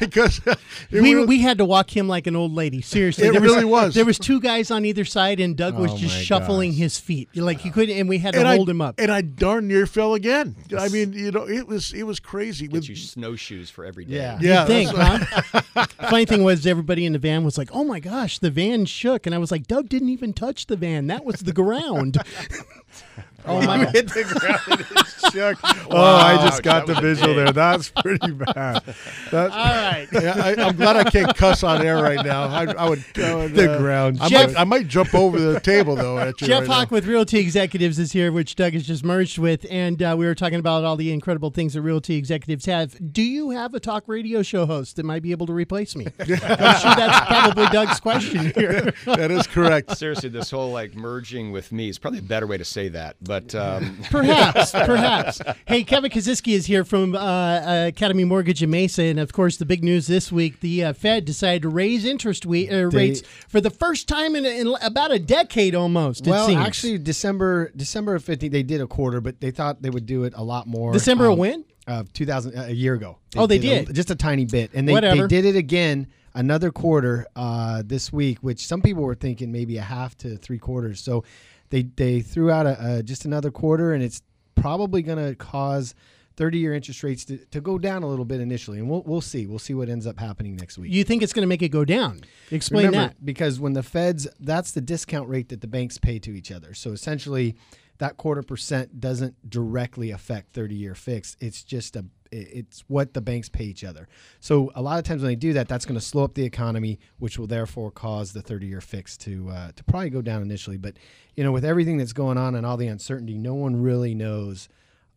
[0.00, 0.40] because
[0.90, 2.80] it we, was- we had to walk him like an old lady.
[2.80, 3.94] Seriously, It there really was.
[3.94, 6.78] There was two guys on either side, and Doug was Oh just shuffling gosh.
[6.78, 7.28] his feet.
[7.36, 8.96] Like he couldn't, and we had to and I, hold him up.
[8.98, 10.56] and I darn near fell again.
[10.78, 12.68] I mean, you know, it was it was crazy.
[12.68, 14.16] With Get you snowshoes for every day.
[14.16, 14.38] Yeah.
[14.40, 15.86] yeah, Think, huh?
[16.10, 19.26] Funny thing was, everybody in the van was like, "Oh my gosh, the van shook,"
[19.26, 21.06] and I was like, "Doug didn't even touch the van.
[21.08, 22.18] That was the ground."
[23.48, 23.78] oh my!
[23.84, 23.94] God.
[23.94, 24.86] hit the ground and it
[25.32, 25.58] shook.
[25.90, 27.52] Oh, I just got the visual there.
[27.52, 28.82] That's pretty bad.
[29.30, 30.06] That's All right.
[30.12, 32.44] yeah, I, I'm glad I can't cuss on air right now.
[32.44, 34.48] I, I would, I would The uh, ground I shook.
[34.52, 36.18] might, I might jump over the table though.
[36.18, 36.96] At you Jeff right Hawk now.
[36.96, 40.34] with Realty Executives is here, which Doug has just merged with, and uh, we were
[40.34, 42.96] talking about all the incredible things that Realty Executives have.
[43.12, 46.06] Do you have a talk radio show host that might be able to replace me?
[46.18, 48.92] I'm sure that's probably Doug's question here.
[49.04, 49.96] that is correct.
[49.96, 53.16] Seriously, this whole like merging with me is probably a better way to say that.
[53.22, 55.40] But um, Perhaps, perhaps.
[55.66, 59.56] Hey, Kevin Kaziski is here from uh, uh, Academy Mortgage in Mesa, and of course,
[59.56, 62.96] the big news this week: the uh, Fed decided to raise interest we- uh, They-
[62.96, 66.26] rates for the first time in, in about a decade, almost.
[66.26, 69.90] It well, actually, December December of 15th, they did a quarter, but they thought they
[69.90, 70.92] would do it a lot more.
[70.92, 71.64] December of when?
[71.86, 73.18] Of 2000, a year ago.
[73.36, 73.94] Oh, they a- did?
[73.94, 75.22] just a tiny bit, and they, Whatever.
[75.26, 79.76] they did it again another quarter uh, this week, which some people were thinking maybe
[79.78, 81.00] a half to three quarters.
[81.00, 81.24] So
[81.70, 84.22] they they threw out a, a just another quarter, and it's
[84.54, 85.94] probably going to cause.
[86.36, 89.20] 30 year interest rates to, to go down a little bit initially, and we'll, we'll
[89.20, 89.48] see.
[89.48, 90.92] We'll see what ends up happening next week.
[90.92, 92.20] you think it's going to make it go down?
[92.52, 93.26] Explain Remember, that.
[93.26, 96.74] because when the feds, that's the discount rate that the banks pay to each other.
[96.74, 97.56] So essentially,
[97.98, 101.36] that quarter percent doesn't directly affect 30 year fixed.
[101.40, 104.06] It's just a it's what the banks pay each other.
[104.40, 106.44] So a lot of times when they do that, that's going to slow up the
[106.44, 110.42] economy, which will therefore cause the 30 year fix to uh, to probably go down
[110.42, 110.76] initially.
[110.76, 110.98] But
[111.36, 114.68] you know, with everything that's going on and all the uncertainty, no one really knows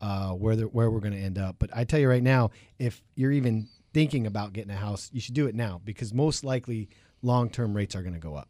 [0.02, 1.58] uh, where the, where we're going to end up.
[1.60, 5.22] But I tell you right now, if you're even thinking about getting a house, you
[5.22, 6.89] should do it now because most likely
[7.22, 8.48] long term rates are going to go up.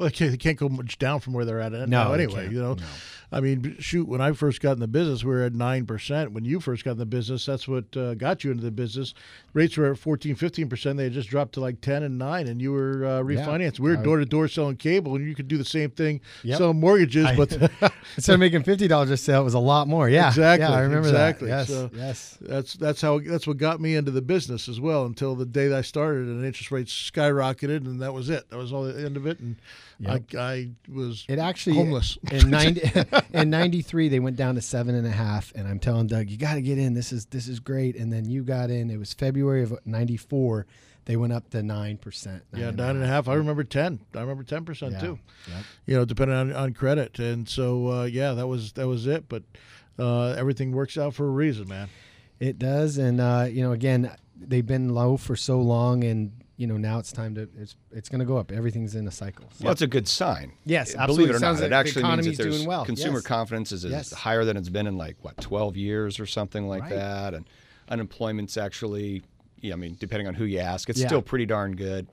[0.00, 2.48] Well, they can't, they can't go much down from where they're at No, now anyway.
[2.50, 2.82] You know, No.
[3.32, 6.32] I mean, shoot, when I first got in the business, we were at nine percent.
[6.32, 9.14] When you first got in the business, that's what uh, got you into the business.
[9.52, 10.96] Rates were at 14, 15 percent.
[10.96, 13.78] They had just dropped to like ten and nine, and you were uh, refinanced.
[13.78, 16.58] We were door to door selling cable, and you could do the same thing Yep.
[16.58, 17.52] selling mortgages, I- but
[18.16, 20.08] Instead of making fifty dollars a sale, it was a lot more.
[20.08, 21.48] Yeah, Exactly, Yeah, I remember exactly.
[21.50, 21.58] that.
[21.58, 22.38] Yes, So- yes.
[22.40, 25.04] That's that's how that's what got me into the business as well.
[25.06, 28.50] Until the day that I started, and interest rates skyrocketed, and that was it.
[28.50, 29.54] That was all the end of it, and
[30.06, 32.16] I, I was It actually homeless.
[32.30, 32.82] in ninety
[33.32, 36.30] in ninety three they went down to seven and a half, and I'm telling Doug,
[36.30, 36.94] you got to get in.
[36.94, 37.96] This is this is great.
[37.96, 38.90] And then you got in.
[38.90, 40.66] It was February of ninety four.
[41.06, 42.44] They went up to nine percent.
[42.54, 43.26] Yeah, nine and a half.
[43.28, 44.00] I remember ten.
[44.14, 45.00] I remember ten percent Yeah.
[45.00, 45.18] too.
[45.48, 45.64] Yep.
[45.86, 49.28] You know, depending on, on credit, and so uh, yeah, that was that was it.
[49.28, 49.42] But
[49.98, 51.88] uh, everything works out for a reason, man.
[52.38, 56.66] It does, and uh, you know, again, they've been low for so long, and you
[56.66, 58.52] know now it's time to it's it's going to go up.
[58.52, 59.46] Everything's in a cycle.
[59.62, 60.52] Well, it's a good sign.
[60.66, 62.84] Yes, Believe it or Sounds not, like it the actually means that there's doing well.
[62.84, 63.26] consumer Yes.
[63.26, 64.12] confidence is, is Yes.
[64.12, 66.90] higher than it's been in like what 12 years or something like Right.
[66.90, 67.48] that, and
[67.88, 69.22] unemployment's actually,
[69.62, 71.06] yeah, I mean, depending on who you ask, it's Yeah.
[71.06, 72.06] still pretty darn good.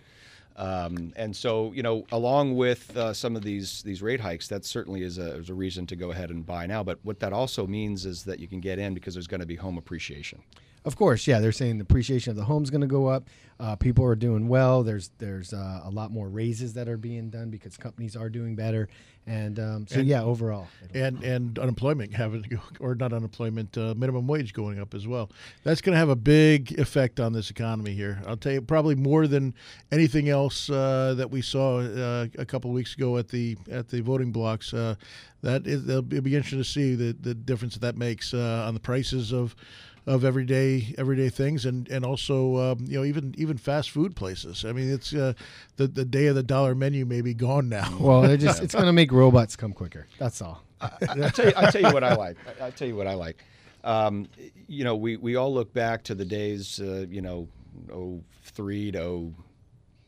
[0.56, 4.64] Um, and so, you know, along with uh, some of these these rate hikes, that
[4.66, 6.84] certainly is a, is a reason to go ahead and buy now.
[6.84, 9.46] But what that also means is that you can get in because there's going to
[9.46, 10.40] be home appreciation.
[10.88, 11.40] Of course, yeah.
[11.42, 13.28] They're saying the appreciation of the home's going to go up.
[13.60, 14.84] Uh, people are doing well.
[14.84, 18.56] There's there's uh, a lot more raises that are being done because companies are doing
[18.56, 18.88] better,
[19.26, 22.46] and um, so And- yeah, overall, And and unemployment having
[22.80, 25.30] or not unemployment, uh, minimum wage going up as well.
[25.64, 28.22] That's going to have a big effect on this economy here.
[28.26, 29.56] I'll tell you, probably more than
[29.92, 33.90] anything else uh, that we saw uh, a couple of weeks ago at the at
[33.90, 34.74] the voting blocks.
[34.74, 34.96] Uh,
[35.42, 38.34] that is, it'll be it'll be interesting to see the the difference that that makes
[38.34, 39.56] uh, on the prices of
[40.08, 44.66] of everyday everyday things and and also um, you know even even fast food places.
[44.66, 45.34] I mean, it's uh,
[45.76, 47.96] the the day of the dollar menu may be gone now.
[48.00, 50.08] well, they're just it's going to make robots come quicker.
[50.18, 50.64] That's all.
[50.82, 51.54] I'll tell you.
[51.56, 52.38] I'll tell you what I like.
[52.48, 53.44] I- I'll tell you what I like.
[53.84, 54.28] Um,
[54.68, 57.48] you know, we, we all look back to the days, uh, you know,
[58.44, 59.34] 03 to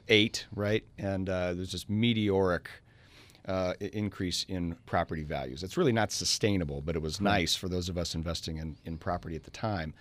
[0.10, 0.84] 08, right?
[0.98, 2.70] And uh, there's this meteoric
[3.50, 5.64] uh, increase in property values.
[5.64, 8.98] It's really not sustainable, but it was nice for those of us investing in, in
[8.98, 9.94] property at the time.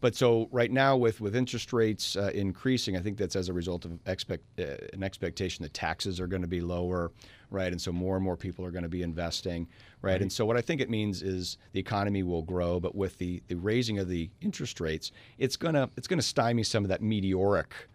[0.00, 3.52] But so right now, with with interest rates uh, increasing, I think that's as a
[3.52, 7.12] result of expect uh, an expectation that taxes are going to be lower,
[7.50, 7.70] right?
[7.70, 9.68] And so more and more people are going to be investing,
[10.02, 10.20] right?
[10.20, 13.42] And so what I think it means is the economy will grow, but with the
[13.48, 17.88] the raising of the interest rates, it's gonna it's gonna stymie some of that meteoric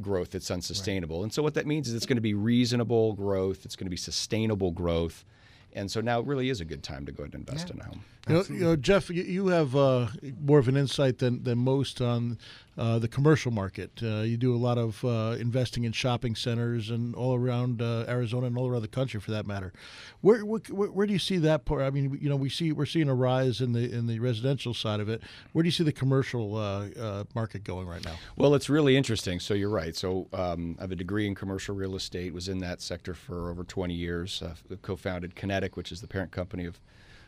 [0.00, 1.22] growth that's unsustainable.
[1.22, 3.90] And so what that means is it's going to be reasonable growth, it's going to
[3.90, 5.24] be sustainable growth.
[5.72, 7.80] And so now it really is a good time to go ahead and invest in
[7.80, 8.04] a home.
[8.28, 10.08] You know, you know, Jeff, you, you have uh,
[10.40, 12.38] more of an insight than, than most on
[12.78, 13.90] uh, the commercial market.
[14.02, 18.04] Uh, you do a lot of uh, investing in shopping centers and all around uh,
[18.08, 19.72] Arizona and all around the country, for that matter.
[20.20, 21.82] Where, where where do you see that part?
[21.82, 24.74] I mean, you know, we see we're seeing a rise in the in the residential
[24.74, 25.22] side of it.
[25.52, 28.16] Where do you see the commercial uh, uh, market going right now?
[28.36, 29.40] Well, it's really interesting.
[29.40, 29.96] So you're right.
[29.96, 32.34] So um, I have a degree in commercial real estate.
[32.34, 34.42] Was in that sector for over 20 years.
[34.82, 36.78] Co-founded Kinetic, which is the parent company of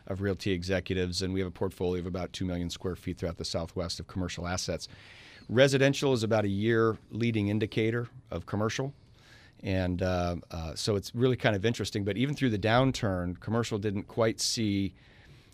[0.07, 3.37] of Realty Executives, and we have a portfolio of about two million square feet throughout
[3.37, 4.87] the Southwest of commercial assets.
[5.49, 8.93] Residential is about a year leading indicator of commercial.
[9.61, 12.03] And uh, uh, so it's really kind of interesting.
[12.03, 14.93] But even through the downturn, commercial didn't quite see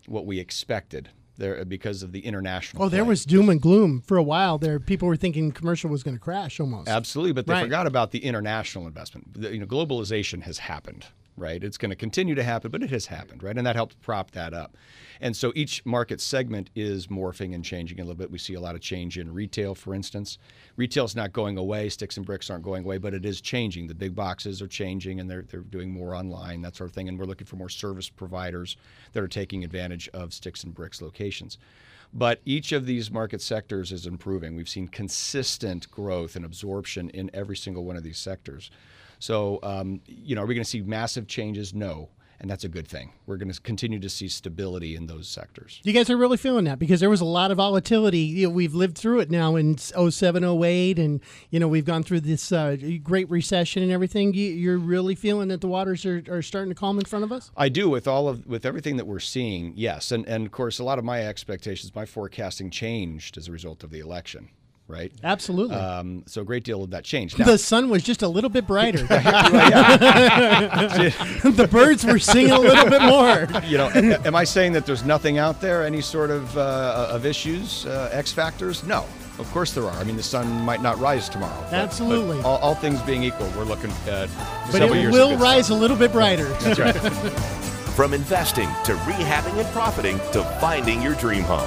[0.06, 2.82] what we expected there because of the international.
[2.84, 4.58] Oh, there was doom and gloom for a while.
[4.58, 6.88] There, people were thinking commercial was going to crash almost.
[6.88, 7.62] Absolutely, but they Right.
[7.62, 9.34] forgot about the international investment.
[9.34, 11.06] The, you know, globalization has happened,
[11.36, 11.62] right?
[11.62, 13.56] It's going to continue to happen, but it has happened, right?
[13.56, 14.76] And that helped prop that up.
[15.20, 18.30] And so each market segment is morphing and changing a little bit.
[18.30, 20.38] We see a lot of change in retail, for instance.
[20.76, 21.88] Retail's not going away.
[21.88, 23.86] Sticks and bricks aren't going away, but it is changing.
[23.86, 27.08] The big boxes are changing, and they're they're doing more online, that sort of thing.
[27.08, 28.76] And we're looking for more service providers
[29.12, 31.58] that are taking advantage of sticks and bricks locations.
[32.12, 34.56] But each of these market sectors is improving.
[34.56, 38.70] We've seen consistent growth and absorption in every single one of these sectors.
[39.18, 41.74] So, um, you know, are we going to see massive changes?
[41.74, 42.10] No.
[42.38, 43.12] And that's a good thing.
[43.24, 45.80] We're going to continue to see stability in those sectors.
[45.84, 48.18] You guys are really feeling that because there was a lot of volatility.
[48.18, 52.02] You know, we've lived through it now in 07, 08, and you know we've gone
[52.02, 54.34] through this uh, great recession and everything.
[54.34, 57.32] You, you're really feeling that the waters are, are starting to calm in front of
[57.32, 57.50] us.
[57.56, 59.72] I do with all of with everything that we're seeing.
[59.74, 63.52] Yes, and and of course a lot of my expectations, my forecasting changed as a
[63.52, 64.50] result of the election,
[64.88, 65.12] right?
[65.24, 65.76] Absolutely.
[65.76, 67.38] Um, so a great deal of that changed.
[67.38, 68.98] Now, the sun was just a little bit brighter.
[69.06, 69.08] the
[71.70, 73.46] birds were singing a little bit more.
[73.64, 73.88] you know,
[74.24, 78.08] am I saying that there's nothing out there, any sort of uh, of issues, uh,
[78.12, 78.82] X factors?
[78.84, 79.04] No,
[79.38, 79.96] of course there are.
[79.98, 81.54] I mean, the sun might not rise tomorrow.
[81.62, 82.40] but- but Absolutely.
[82.42, 84.28] all, all things being equal, we're looking at
[84.66, 85.14] But several it years.
[85.14, 85.78] of will good rise stuff.
[85.78, 86.48] a little bit brighter.
[86.60, 86.94] That's right.
[87.96, 91.66] From investing to rehabbing and profiting to finding your dream home.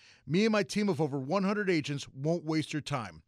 [0.27, 3.23] Me and my team of over 100 agents won't waste your time.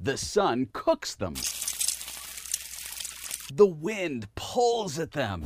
[0.00, 1.34] the sun cooks them.
[3.52, 5.44] The wind pulls at them.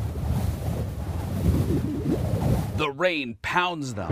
[2.76, 4.10] The rain pounds them.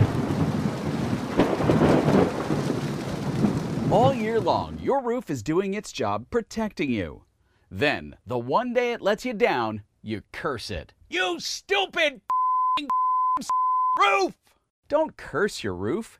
[3.91, 7.23] All year long, your roof is doing its job protecting you.
[7.71, 10.93] Then, the one day it lets you down, you curse it.
[11.09, 12.21] You stupid
[13.97, 14.35] roof!
[14.87, 16.19] Don't curse your roof,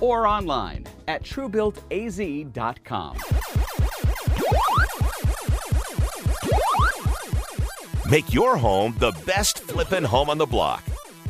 [0.00, 3.18] or online at truebuiltaz.com.
[8.10, 10.82] Make your home the best flippin' home on the block.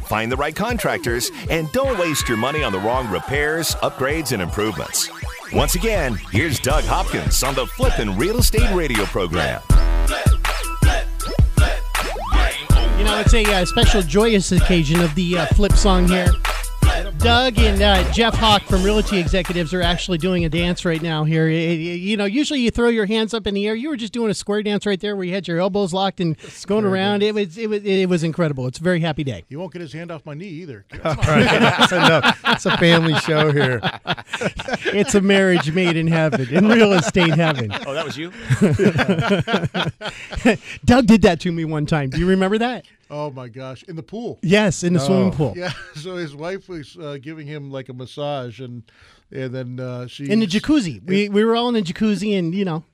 [0.06, 4.42] Find the right contractors and don't waste your money on the wrong repairs, upgrades, and
[4.42, 5.08] improvements.
[5.52, 9.62] Once again, here's Doug Hopkins on the Flippin' Real Estate Radio program.
[12.98, 16.26] You know, it's a uh, special joyous occasion of the uh, flip song here.
[17.24, 21.24] Doug and uh, Jeff Hawk from Realty Executives are actually doing a dance right now
[21.24, 21.46] here.
[21.46, 23.74] Y- y- You know, usually you throw your hands up in the air.
[23.74, 26.20] You were just doing a square dance right there where you had your elbows locked
[26.20, 27.22] and going around.
[27.22, 28.66] It was, it was it was incredible.
[28.66, 29.44] It's a very happy day.
[29.48, 30.84] He won't get his hand off my knee either.
[31.04, 32.40] All right, that's enough.
[32.46, 33.80] It's a family show here.
[34.86, 37.72] It's a marriage made in heaven, in real estate heaven.
[37.86, 38.30] Oh, that was you?
[40.84, 42.10] Doug did that to me one time.
[42.10, 42.84] Do you remember that?
[43.10, 43.82] Oh my gosh!
[43.84, 44.38] In the pool.
[44.42, 45.54] Yes, in the swimming pool.
[45.56, 45.72] Yeah.
[45.94, 48.82] So his wife was uh, giving him like a massage, and
[49.30, 51.02] and then uh, she In the jacuzzi.
[51.04, 52.84] We, we were all in the jacuzzi and, you know,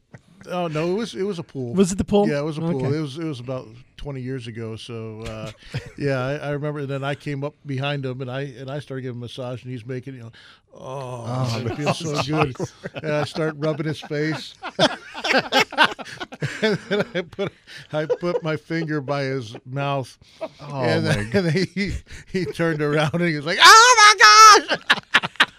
[0.49, 1.75] Oh no, it was it was a pool.
[1.75, 2.29] Was it the pool?
[2.29, 2.87] Yeah, it was a pool.
[2.87, 2.97] Okay.
[2.97, 4.77] It was it was about twenty years ago.
[4.77, 5.51] So uh,
[5.99, 6.81] yeah, I, I remember.
[6.81, 9.27] And then I came up behind him and I and I started giving him a
[9.27, 10.33] massage, and he's making you know,
[10.75, 12.57] oh, Oh, it feels so good.
[12.95, 14.55] And I start rubbing his face.
[15.33, 17.53] and then I put
[17.93, 20.17] I put my finger by his mouth,
[20.61, 21.93] Oh, and then, and then he
[22.31, 24.79] he turned around and he was like, "Oh my gosh!"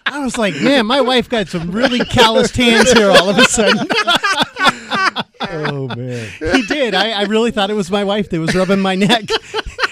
[0.06, 3.46] I was like, man, my wife got some really calloused hands here all of a
[3.46, 3.88] sudden.
[5.54, 6.30] Oh man.
[6.40, 6.94] he did.
[6.94, 9.26] I, I really thought it was my wife that was rubbing my neck.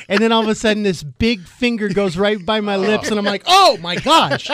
[0.07, 3.17] And then all of a sudden, this big finger goes right by my lips, and
[3.19, 4.49] I'm like, oh my gosh.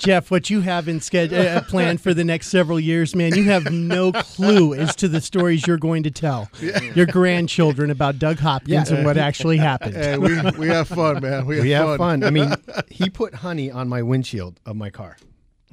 [0.00, 3.44] Jeff, what you have in schedule uh, planned for the next several years, man, you
[3.44, 6.48] have no clue as to the stories you're going to tell
[6.94, 8.96] your grandchildren about Doug Hopkins Yeah.
[8.96, 9.94] and what actually happened.
[9.96, 11.44] Hey, we we have fun, man.
[11.44, 11.98] We have, We have fun.
[11.98, 12.24] fun.
[12.24, 12.50] I mean,
[12.90, 15.18] he put honey on my windshield of my car.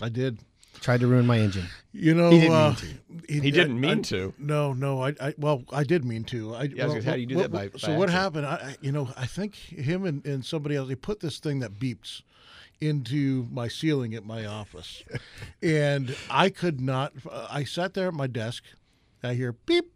[0.02, 0.40] I did.
[0.82, 1.66] Tried to ruin my engine.
[1.92, 3.34] You know, He didn't uh, mean to.
[3.34, 4.34] He didn't mean I- to.
[4.38, 5.02] No, no.
[5.04, 6.54] I, I well, I did mean to.
[6.54, 7.80] I, Yeah, I was well, gonna say, how do you do what- that by- what-
[7.80, 8.46] So by what accident?
[8.46, 8.46] happened?
[8.70, 11.60] I, I- you know, I think him and, and somebody else they put this thing
[11.60, 12.22] that beeps
[12.80, 15.04] into my ceiling at my office,
[15.62, 17.14] and I could not.
[17.32, 18.64] I sat there at my desk.
[19.24, 19.92] I hear beep.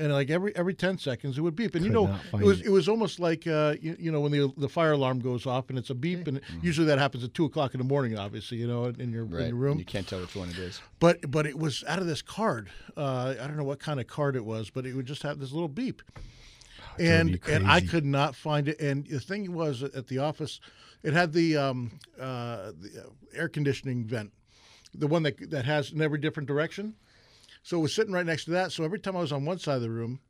[0.00, 2.66] And like every every ten seconds, it would beep, and you know it was it.
[2.66, 5.70] it was almost like uh, you, you know when the the fire alarm goes off
[5.70, 8.58] and it's a beep, and usually that happens at two o'clock in the morning, obviously,
[8.58, 9.76] you know, in your in your room.
[9.76, 10.80] You can't tell which one it is.
[11.00, 12.70] But but it was out of this card.
[12.96, 15.40] Uh, I don't know what kind of card it was, but it would just have
[15.40, 16.00] this little beep.
[17.00, 18.80] and and I could not find it.
[18.80, 20.60] And the thing was, at the office,
[21.02, 21.90] it had the, um,
[22.20, 24.32] uh, the uh, air conditioning vent,
[24.94, 26.94] the one that that has in every different direction.
[27.62, 28.72] So it was sitting right next to that.
[28.72, 30.20] So every time I was on one side of the room,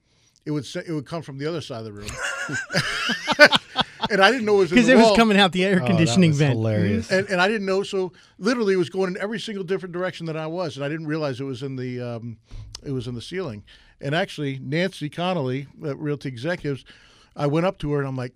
[0.44, 2.08] it would say, it would come from the other side of the room.
[4.10, 5.86] and I didn't know it was because the it was coming out the air Oh,
[5.86, 6.52] conditioning that was vent.
[6.54, 7.10] hilarious.
[7.12, 7.82] and, and I didn't know.
[7.82, 10.88] So literally, it was going in every single different direction that I was, and I
[10.88, 12.38] didn't realize it was in the um,
[12.84, 13.64] it was in the ceiling.
[14.00, 16.84] And actually, Nancy Connolly at Realty Executives,
[17.36, 18.34] I went up to her and I'm like,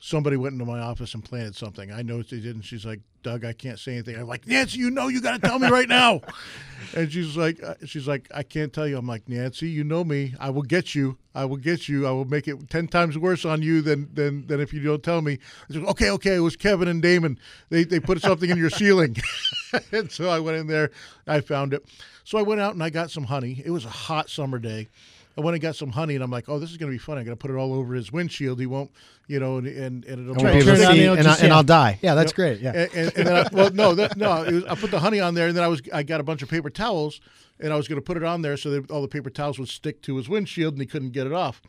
[0.00, 1.92] somebody went into my office and planted something.
[1.92, 4.16] I noticed they did, and she's like, Doug, I can't say anything.
[4.16, 6.22] I'm like, Nancy, you know, you got to tell me right now.
[6.96, 8.96] and she's like, uh, she's like, I can't tell you.
[8.96, 10.34] I'm like, Nancy, you know me.
[10.40, 11.18] I will get you.
[11.34, 12.06] I will get you.
[12.06, 15.02] I will make it ten times worse on you than than than if you don't
[15.02, 15.38] tell me.
[15.68, 16.36] Like, okay, okay.
[16.36, 17.38] It was Kevin and Damon.
[17.68, 19.16] They they put something in your ceiling,
[19.92, 20.90] and so I went in there.
[21.26, 21.84] I found it.
[22.24, 23.62] So I went out and I got some honey.
[23.64, 24.88] It was a hot summer day.
[25.38, 26.98] I went and got some honey, and I'm like, "Oh, this is going to be
[26.98, 27.16] fun.
[27.16, 28.58] I'm going to put it all over his windshield.
[28.58, 28.90] He won't,
[29.28, 31.36] you know, and and, and it'll I won't be to turn on, see, and, I,
[31.38, 31.52] and.
[31.52, 31.98] I'll die.
[32.02, 32.36] Yeah, that's Yep.
[32.36, 32.60] great.
[32.60, 32.72] Yeah.
[32.74, 34.42] And, and, and then I, well, no, that, no.
[34.42, 36.24] It was, I put the honey on there, and then I was I got a
[36.24, 37.20] bunch of paper towels,
[37.60, 39.58] and I was going to put it on there so that all the paper towels
[39.58, 41.62] would stick to his windshield, and he couldn't get it off.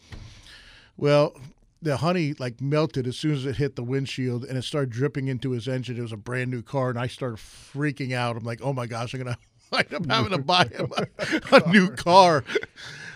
[0.97, 1.36] Well,
[1.82, 5.28] the honey like melted as soon as it hit the windshield, and it started dripping
[5.28, 5.97] into his engine.
[5.97, 8.38] It was a brand new car, and I started freaking out.
[8.38, 9.38] I'm like, oh my gosh, I'm gonna
[9.72, 12.43] wind up having to buy him a, a new car.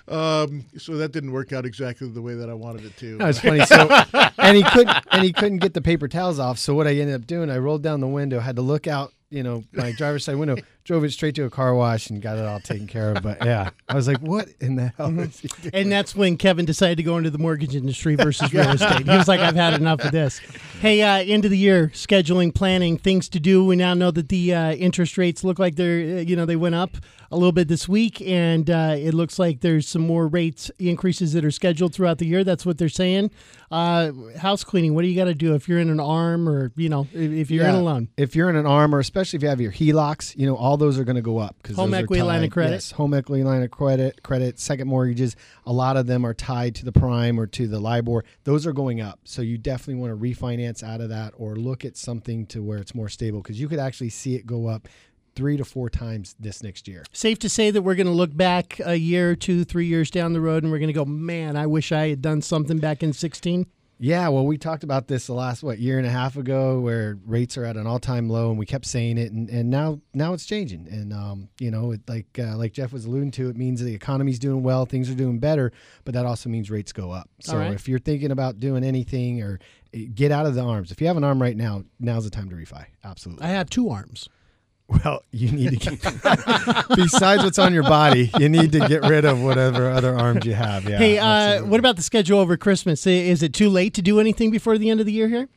[0.08, 3.18] Um, so that didn't work out exactly the way that I wanted it to.
[3.18, 3.66] No, it's funny.
[3.66, 3.90] So,
[4.38, 6.60] and he couldn't, and he couldn't get the paper towels off.
[6.60, 9.14] So what I ended up doing, I rolled down the window, had to look out,
[9.32, 12.38] you know, my driver's side window, drove it straight to a car wash, and got
[12.38, 13.24] it all taken care of.
[13.24, 15.72] But yeah, I was like, what in the hell is he doing?
[15.74, 19.06] And that's when Kevin decided to go into the mortgage industry versus real estate.
[19.08, 20.40] He was like, I've had enough of this.
[20.80, 23.66] Hey, uh, end of the year, scheduling, planning, things to do.
[23.66, 26.56] We now know that the uh, interest rates look like they're, uh, you know, they
[26.56, 26.98] went up
[27.32, 31.34] a little bit this week, and uh, it looks like there's some more rates increases
[31.34, 32.44] that are scheduled throughout the year.
[32.44, 33.32] That's what they're saying.
[33.72, 36.72] Uh, house cleaning, what do you got to do if you're in an arm or,
[36.76, 38.10] you know, if, you're in Yeah, a loan?
[38.16, 40.75] If you're in an arm, or especially if you have your HELOCs, you know, all
[40.78, 42.74] those are going to go up because Home equity line of credit?
[42.74, 45.36] Yes, home equity line of credit, credit, second mortgages.
[45.66, 48.24] A lot of them are tied to the prime or to the LIBOR.
[48.44, 51.86] Those are going up, so you definitely want to refinance out of that or look
[51.86, 54.88] at something to where it's more stable because you could actually see it go up
[55.36, 57.04] three to four times this next year.
[57.12, 60.34] Safe to say that we're going to look back a year, two, three years down
[60.34, 63.04] the road, and we're going to go, man, I wish I had done something back
[63.04, 63.68] in 16.
[63.98, 67.18] Yeah, well, we talked about this the last what year and a half ago, where
[67.26, 70.34] rates are at an all-time low, and we kept saying it, and, and now now
[70.34, 73.56] it's changing, and um, you know, it, like uh, like Jeff was alluding to, it
[73.56, 75.72] means the economy's doing well, things are doing better,
[76.04, 77.30] but that also means rates go up.
[77.40, 77.74] So right.
[77.74, 79.60] if you're thinking about doing anything or
[79.94, 82.30] eh, get out of the arms, if you have an arm right now, now's the
[82.30, 82.86] time to refi.
[83.04, 83.46] Absolutely.
[83.46, 84.28] I have two arms.
[84.88, 89.26] Well, you need to get besides what's on your body, you need to get rid
[89.26, 90.88] of whatever other arms you have.
[90.88, 90.98] Yeah.
[90.98, 93.08] hey, uh, what about the schedule over Christmas?
[93.08, 95.50] Is it too late to do anything before the end of the year here?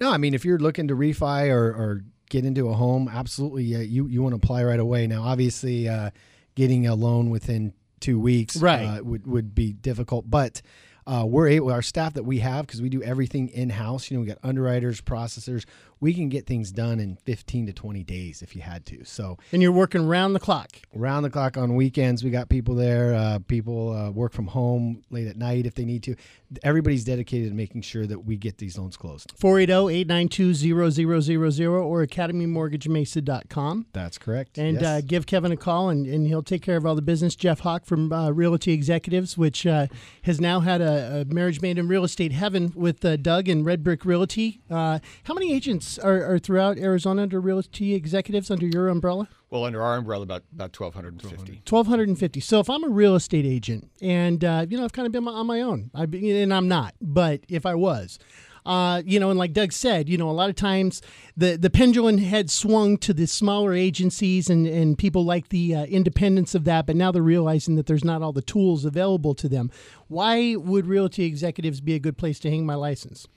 [0.00, 3.74] No, I mean if you're looking to refi or, or get into a home, absolutely,
[3.76, 5.06] uh, you you want to apply right away.
[5.06, 6.10] Now, obviously, uh,
[6.54, 8.84] getting a loan within two weeks Right.
[8.84, 10.62] uh, would would be difficult, but.
[11.08, 14.10] Uh, we're able, our staff that we have, because we do everything in house.
[14.10, 15.64] You know, we got underwriters, processors.
[16.00, 19.04] We can get things done in 15 to 20 days if you had to.
[19.04, 20.70] So, And you're working round the clock.
[20.94, 23.14] round the clock on weekends, we got people there.
[23.14, 26.14] Uh, people uh, work from home late at night if they need to.
[26.62, 29.32] Everybody's dedicated to making sure that we get these loans closed.
[29.40, 33.86] 480-892-0000 or academymortgagemesa.com.
[33.92, 34.58] That's correct.
[34.58, 34.84] And Yes.
[34.84, 37.34] uh, give Kevin a call, and, and he'll take care of all the business.
[37.36, 39.86] Jeff Hawk from uh, Realty Executives, which uh,
[40.22, 43.64] has now had a, a marriage made in real estate heaven with uh, Doug and
[43.64, 44.60] Red Brick Realty.
[44.70, 49.28] Uh, how many agents are, are throughout Arizona under Realty Executives under your umbrella?
[49.50, 51.62] Well, under our umbrella, about about 1,250.
[51.68, 55.12] 1250 so if i'm a real estate agent and uh, you know i've kind of
[55.12, 58.18] been on my own I, and i'm not but if i was
[58.64, 61.00] uh, you know and like doug said you know a lot of times
[61.36, 65.84] the, the pendulum had swung to the smaller agencies and, and people like the uh,
[65.84, 69.48] independence of that but now they're realizing that there's not all the tools available to
[69.48, 69.70] them
[70.08, 73.28] why would realty executives be a good place to hang my license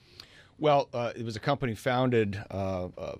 [0.59, 3.15] Well, uh, it was a company founded uh, uh,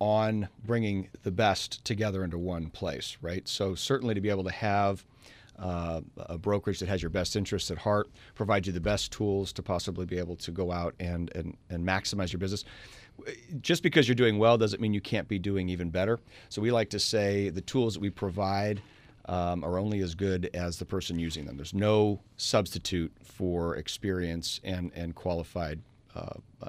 [0.00, 3.46] on bringing the best together into one place, right?
[3.46, 5.04] So certainly to be able to have
[5.58, 9.52] uh, a brokerage that has your best interests at heart, provide you the best tools
[9.54, 12.64] to possibly be able to go out and and, and maximize your business.
[13.60, 16.18] Just because you're doing well doesn't mean you can't be doing even better.
[16.48, 18.80] So we like to say the tools that we provide
[19.26, 21.56] um, are only as good as the person using them.
[21.56, 25.80] There's no substitute for experience and and qualified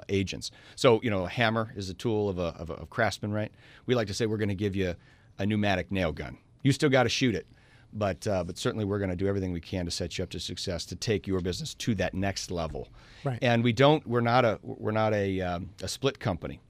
[0.08, 0.50] agents.
[0.76, 3.52] So, you know, a hammer is a tool of a, of a of craftsman, right?
[3.86, 4.94] We like to say we're going to give you
[5.38, 6.38] a pneumatic nail gun.
[6.62, 7.46] You still got to shoot it,
[7.92, 10.30] But uh, but certainly we're going to do everything we can to set you up
[10.30, 12.88] to success to take your business to that next level.
[13.24, 13.38] Right.
[13.42, 14.06] And we don't.
[14.06, 14.58] We're not a.
[14.62, 16.60] We're not a um, a split company.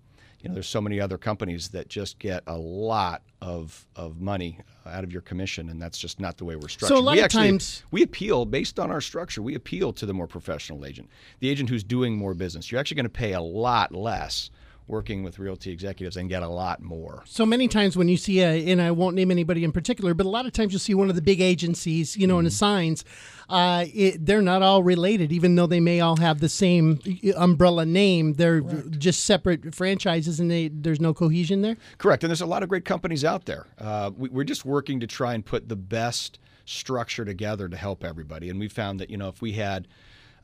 [0.42, 4.58] You know, there's so many other companies that just get a lot of of money
[4.86, 6.96] out of your commission, and that's just not the way we're structured.
[6.96, 9.42] So a lot we of actually, times- we appeal based on our structure.
[9.42, 11.10] We appeal to the more professional agent,
[11.40, 12.70] the agent who's doing more business.
[12.70, 14.50] You're actually going to pay a lot less
[14.90, 17.22] working with realty executives and get a lot more.
[17.24, 20.26] So many times when you see a, and I won't name anybody in particular, but
[20.26, 22.50] a lot of times you'll see one of the big agencies, you know, in the
[22.50, 23.04] signs,
[23.48, 27.00] uh, it, they're not all related, even though they may all have the same
[27.36, 28.34] umbrella name.
[28.34, 31.76] They're just separate franchises, and they, there's no cohesion there.
[31.98, 32.22] Correct.
[32.24, 33.66] And there's a lot of great companies out there.
[33.78, 38.04] Uh, we, we're just working to try and put the best structure together to help
[38.04, 38.50] everybody.
[38.50, 39.88] And we found that, you know, if we had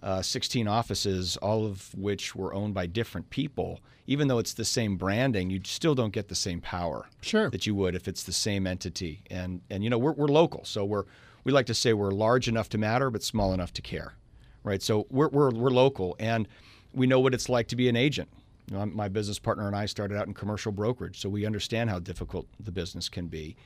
[0.06, 4.64] uh, 16 offices, all of which were owned by different people, even though it's the
[4.64, 7.50] same branding, you still don't get the same power Sure.
[7.50, 9.22] that you would if it's the same entity.
[9.30, 11.04] And and you know we're, we're local, so we're
[11.42, 14.14] we like to say we're large enough to matter, but small enough to care,
[14.62, 14.80] right?
[14.80, 16.46] So we're we're, we're local, and
[16.94, 18.28] we know what it's like to be an agent.
[18.70, 21.90] You know, my business partner and I started out in commercial brokerage, so we understand
[21.90, 23.56] how difficult the business can be.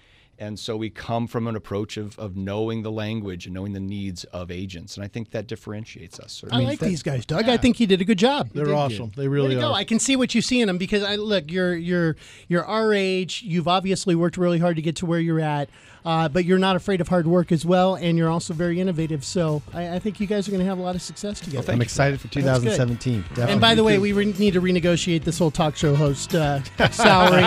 [0.40, 3.80] And so we come from an approach of, of knowing the language and knowing the
[3.80, 4.96] needs of agents.
[4.96, 6.42] And I think that differentiates us.
[6.50, 7.46] I, like these guys, Doug.
[7.46, 8.48] I think you did a good job.
[8.54, 9.12] They're awesome.
[9.14, 9.68] They Way really to go.
[9.68, 9.74] are.
[9.74, 12.16] I can see what you see in them because I look, you're you're
[12.48, 13.42] you're our age.
[13.44, 15.68] You've obviously worked really hard to get to where you're at,
[16.04, 19.24] uh, but you're not afraid of hard work as well, and you're also very innovative.
[19.24, 21.72] So I, I think you guys are going to have a lot of success together.
[21.72, 23.22] I'm excited for 2017.
[23.22, 23.52] Definitely.
[23.52, 26.62] And by the way, we re- need to renegotiate this whole talk show host uh,
[26.90, 27.42] salary.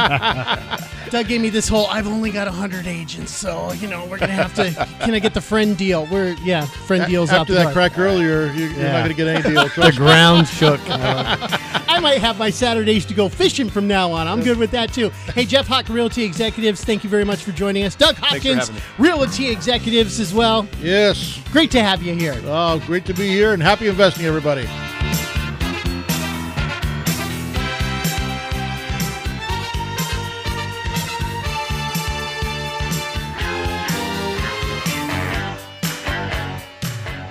[1.10, 1.88] Doug gave me this whole.
[1.88, 4.72] I've only got hundred agents, so you know we're gonna have to.
[5.02, 6.08] Can I get the friend deal?
[6.12, 7.74] We're yeah, friend deals out After the that door.
[7.74, 8.92] crack earlier, you, you're Yeah.
[8.94, 9.64] not going to get any deal.
[9.86, 10.80] the ground shook.
[10.90, 14.28] I might have my Saturdays to go fishing from now on.
[14.28, 15.10] I'm good with that too.
[15.36, 17.96] Hey, Jeff Hawk, Realty Executives, thank you very much for joining us.
[17.96, 18.82] Doug for Hopkins.
[18.98, 20.68] Realty Executives as well.
[20.82, 21.40] Yes.
[21.52, 22.40] Great to have you here.
[22.46, 24.68] Oh, great to be here and happy investing, everybody.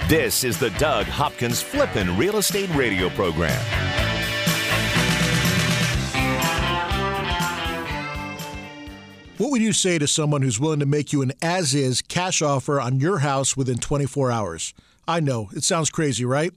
[0.09, 3.92] This is the Doug Hopkins Flippin' Real Estate Radio Program.
[9.39, 12.43] What would you say to someone who's willing to make you an as is cash
[12.43, 14.75] offer on your house within 24 hours?
[15.09, 16.53] I know, it sounds crazy, right?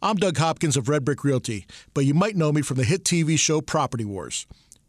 [0.00, 3.02] I'm Doug Hopkins of Red Brick Realty, but you might know me from the hit
[3.02, 4.46] TV show Property Wars.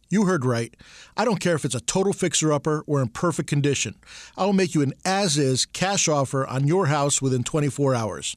[0.08, 0.74] You heard right.
[1.16, 3.96] I don't care if it's a total fixer upper or in perfect condition.
[4.36, 8.36] I will make you an as is cash offer on your house within 24 hours.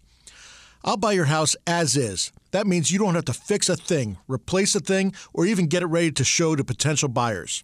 [0.84, 2.32] I'll buy your house as is.
[2.50, 5.84] That means you don't have to fix a thing, replace a thing, or even get
[5.84, 7.64] it ready to show to potential buyers.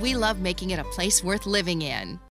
[0.00, 2.18] we love making it a place worth living in.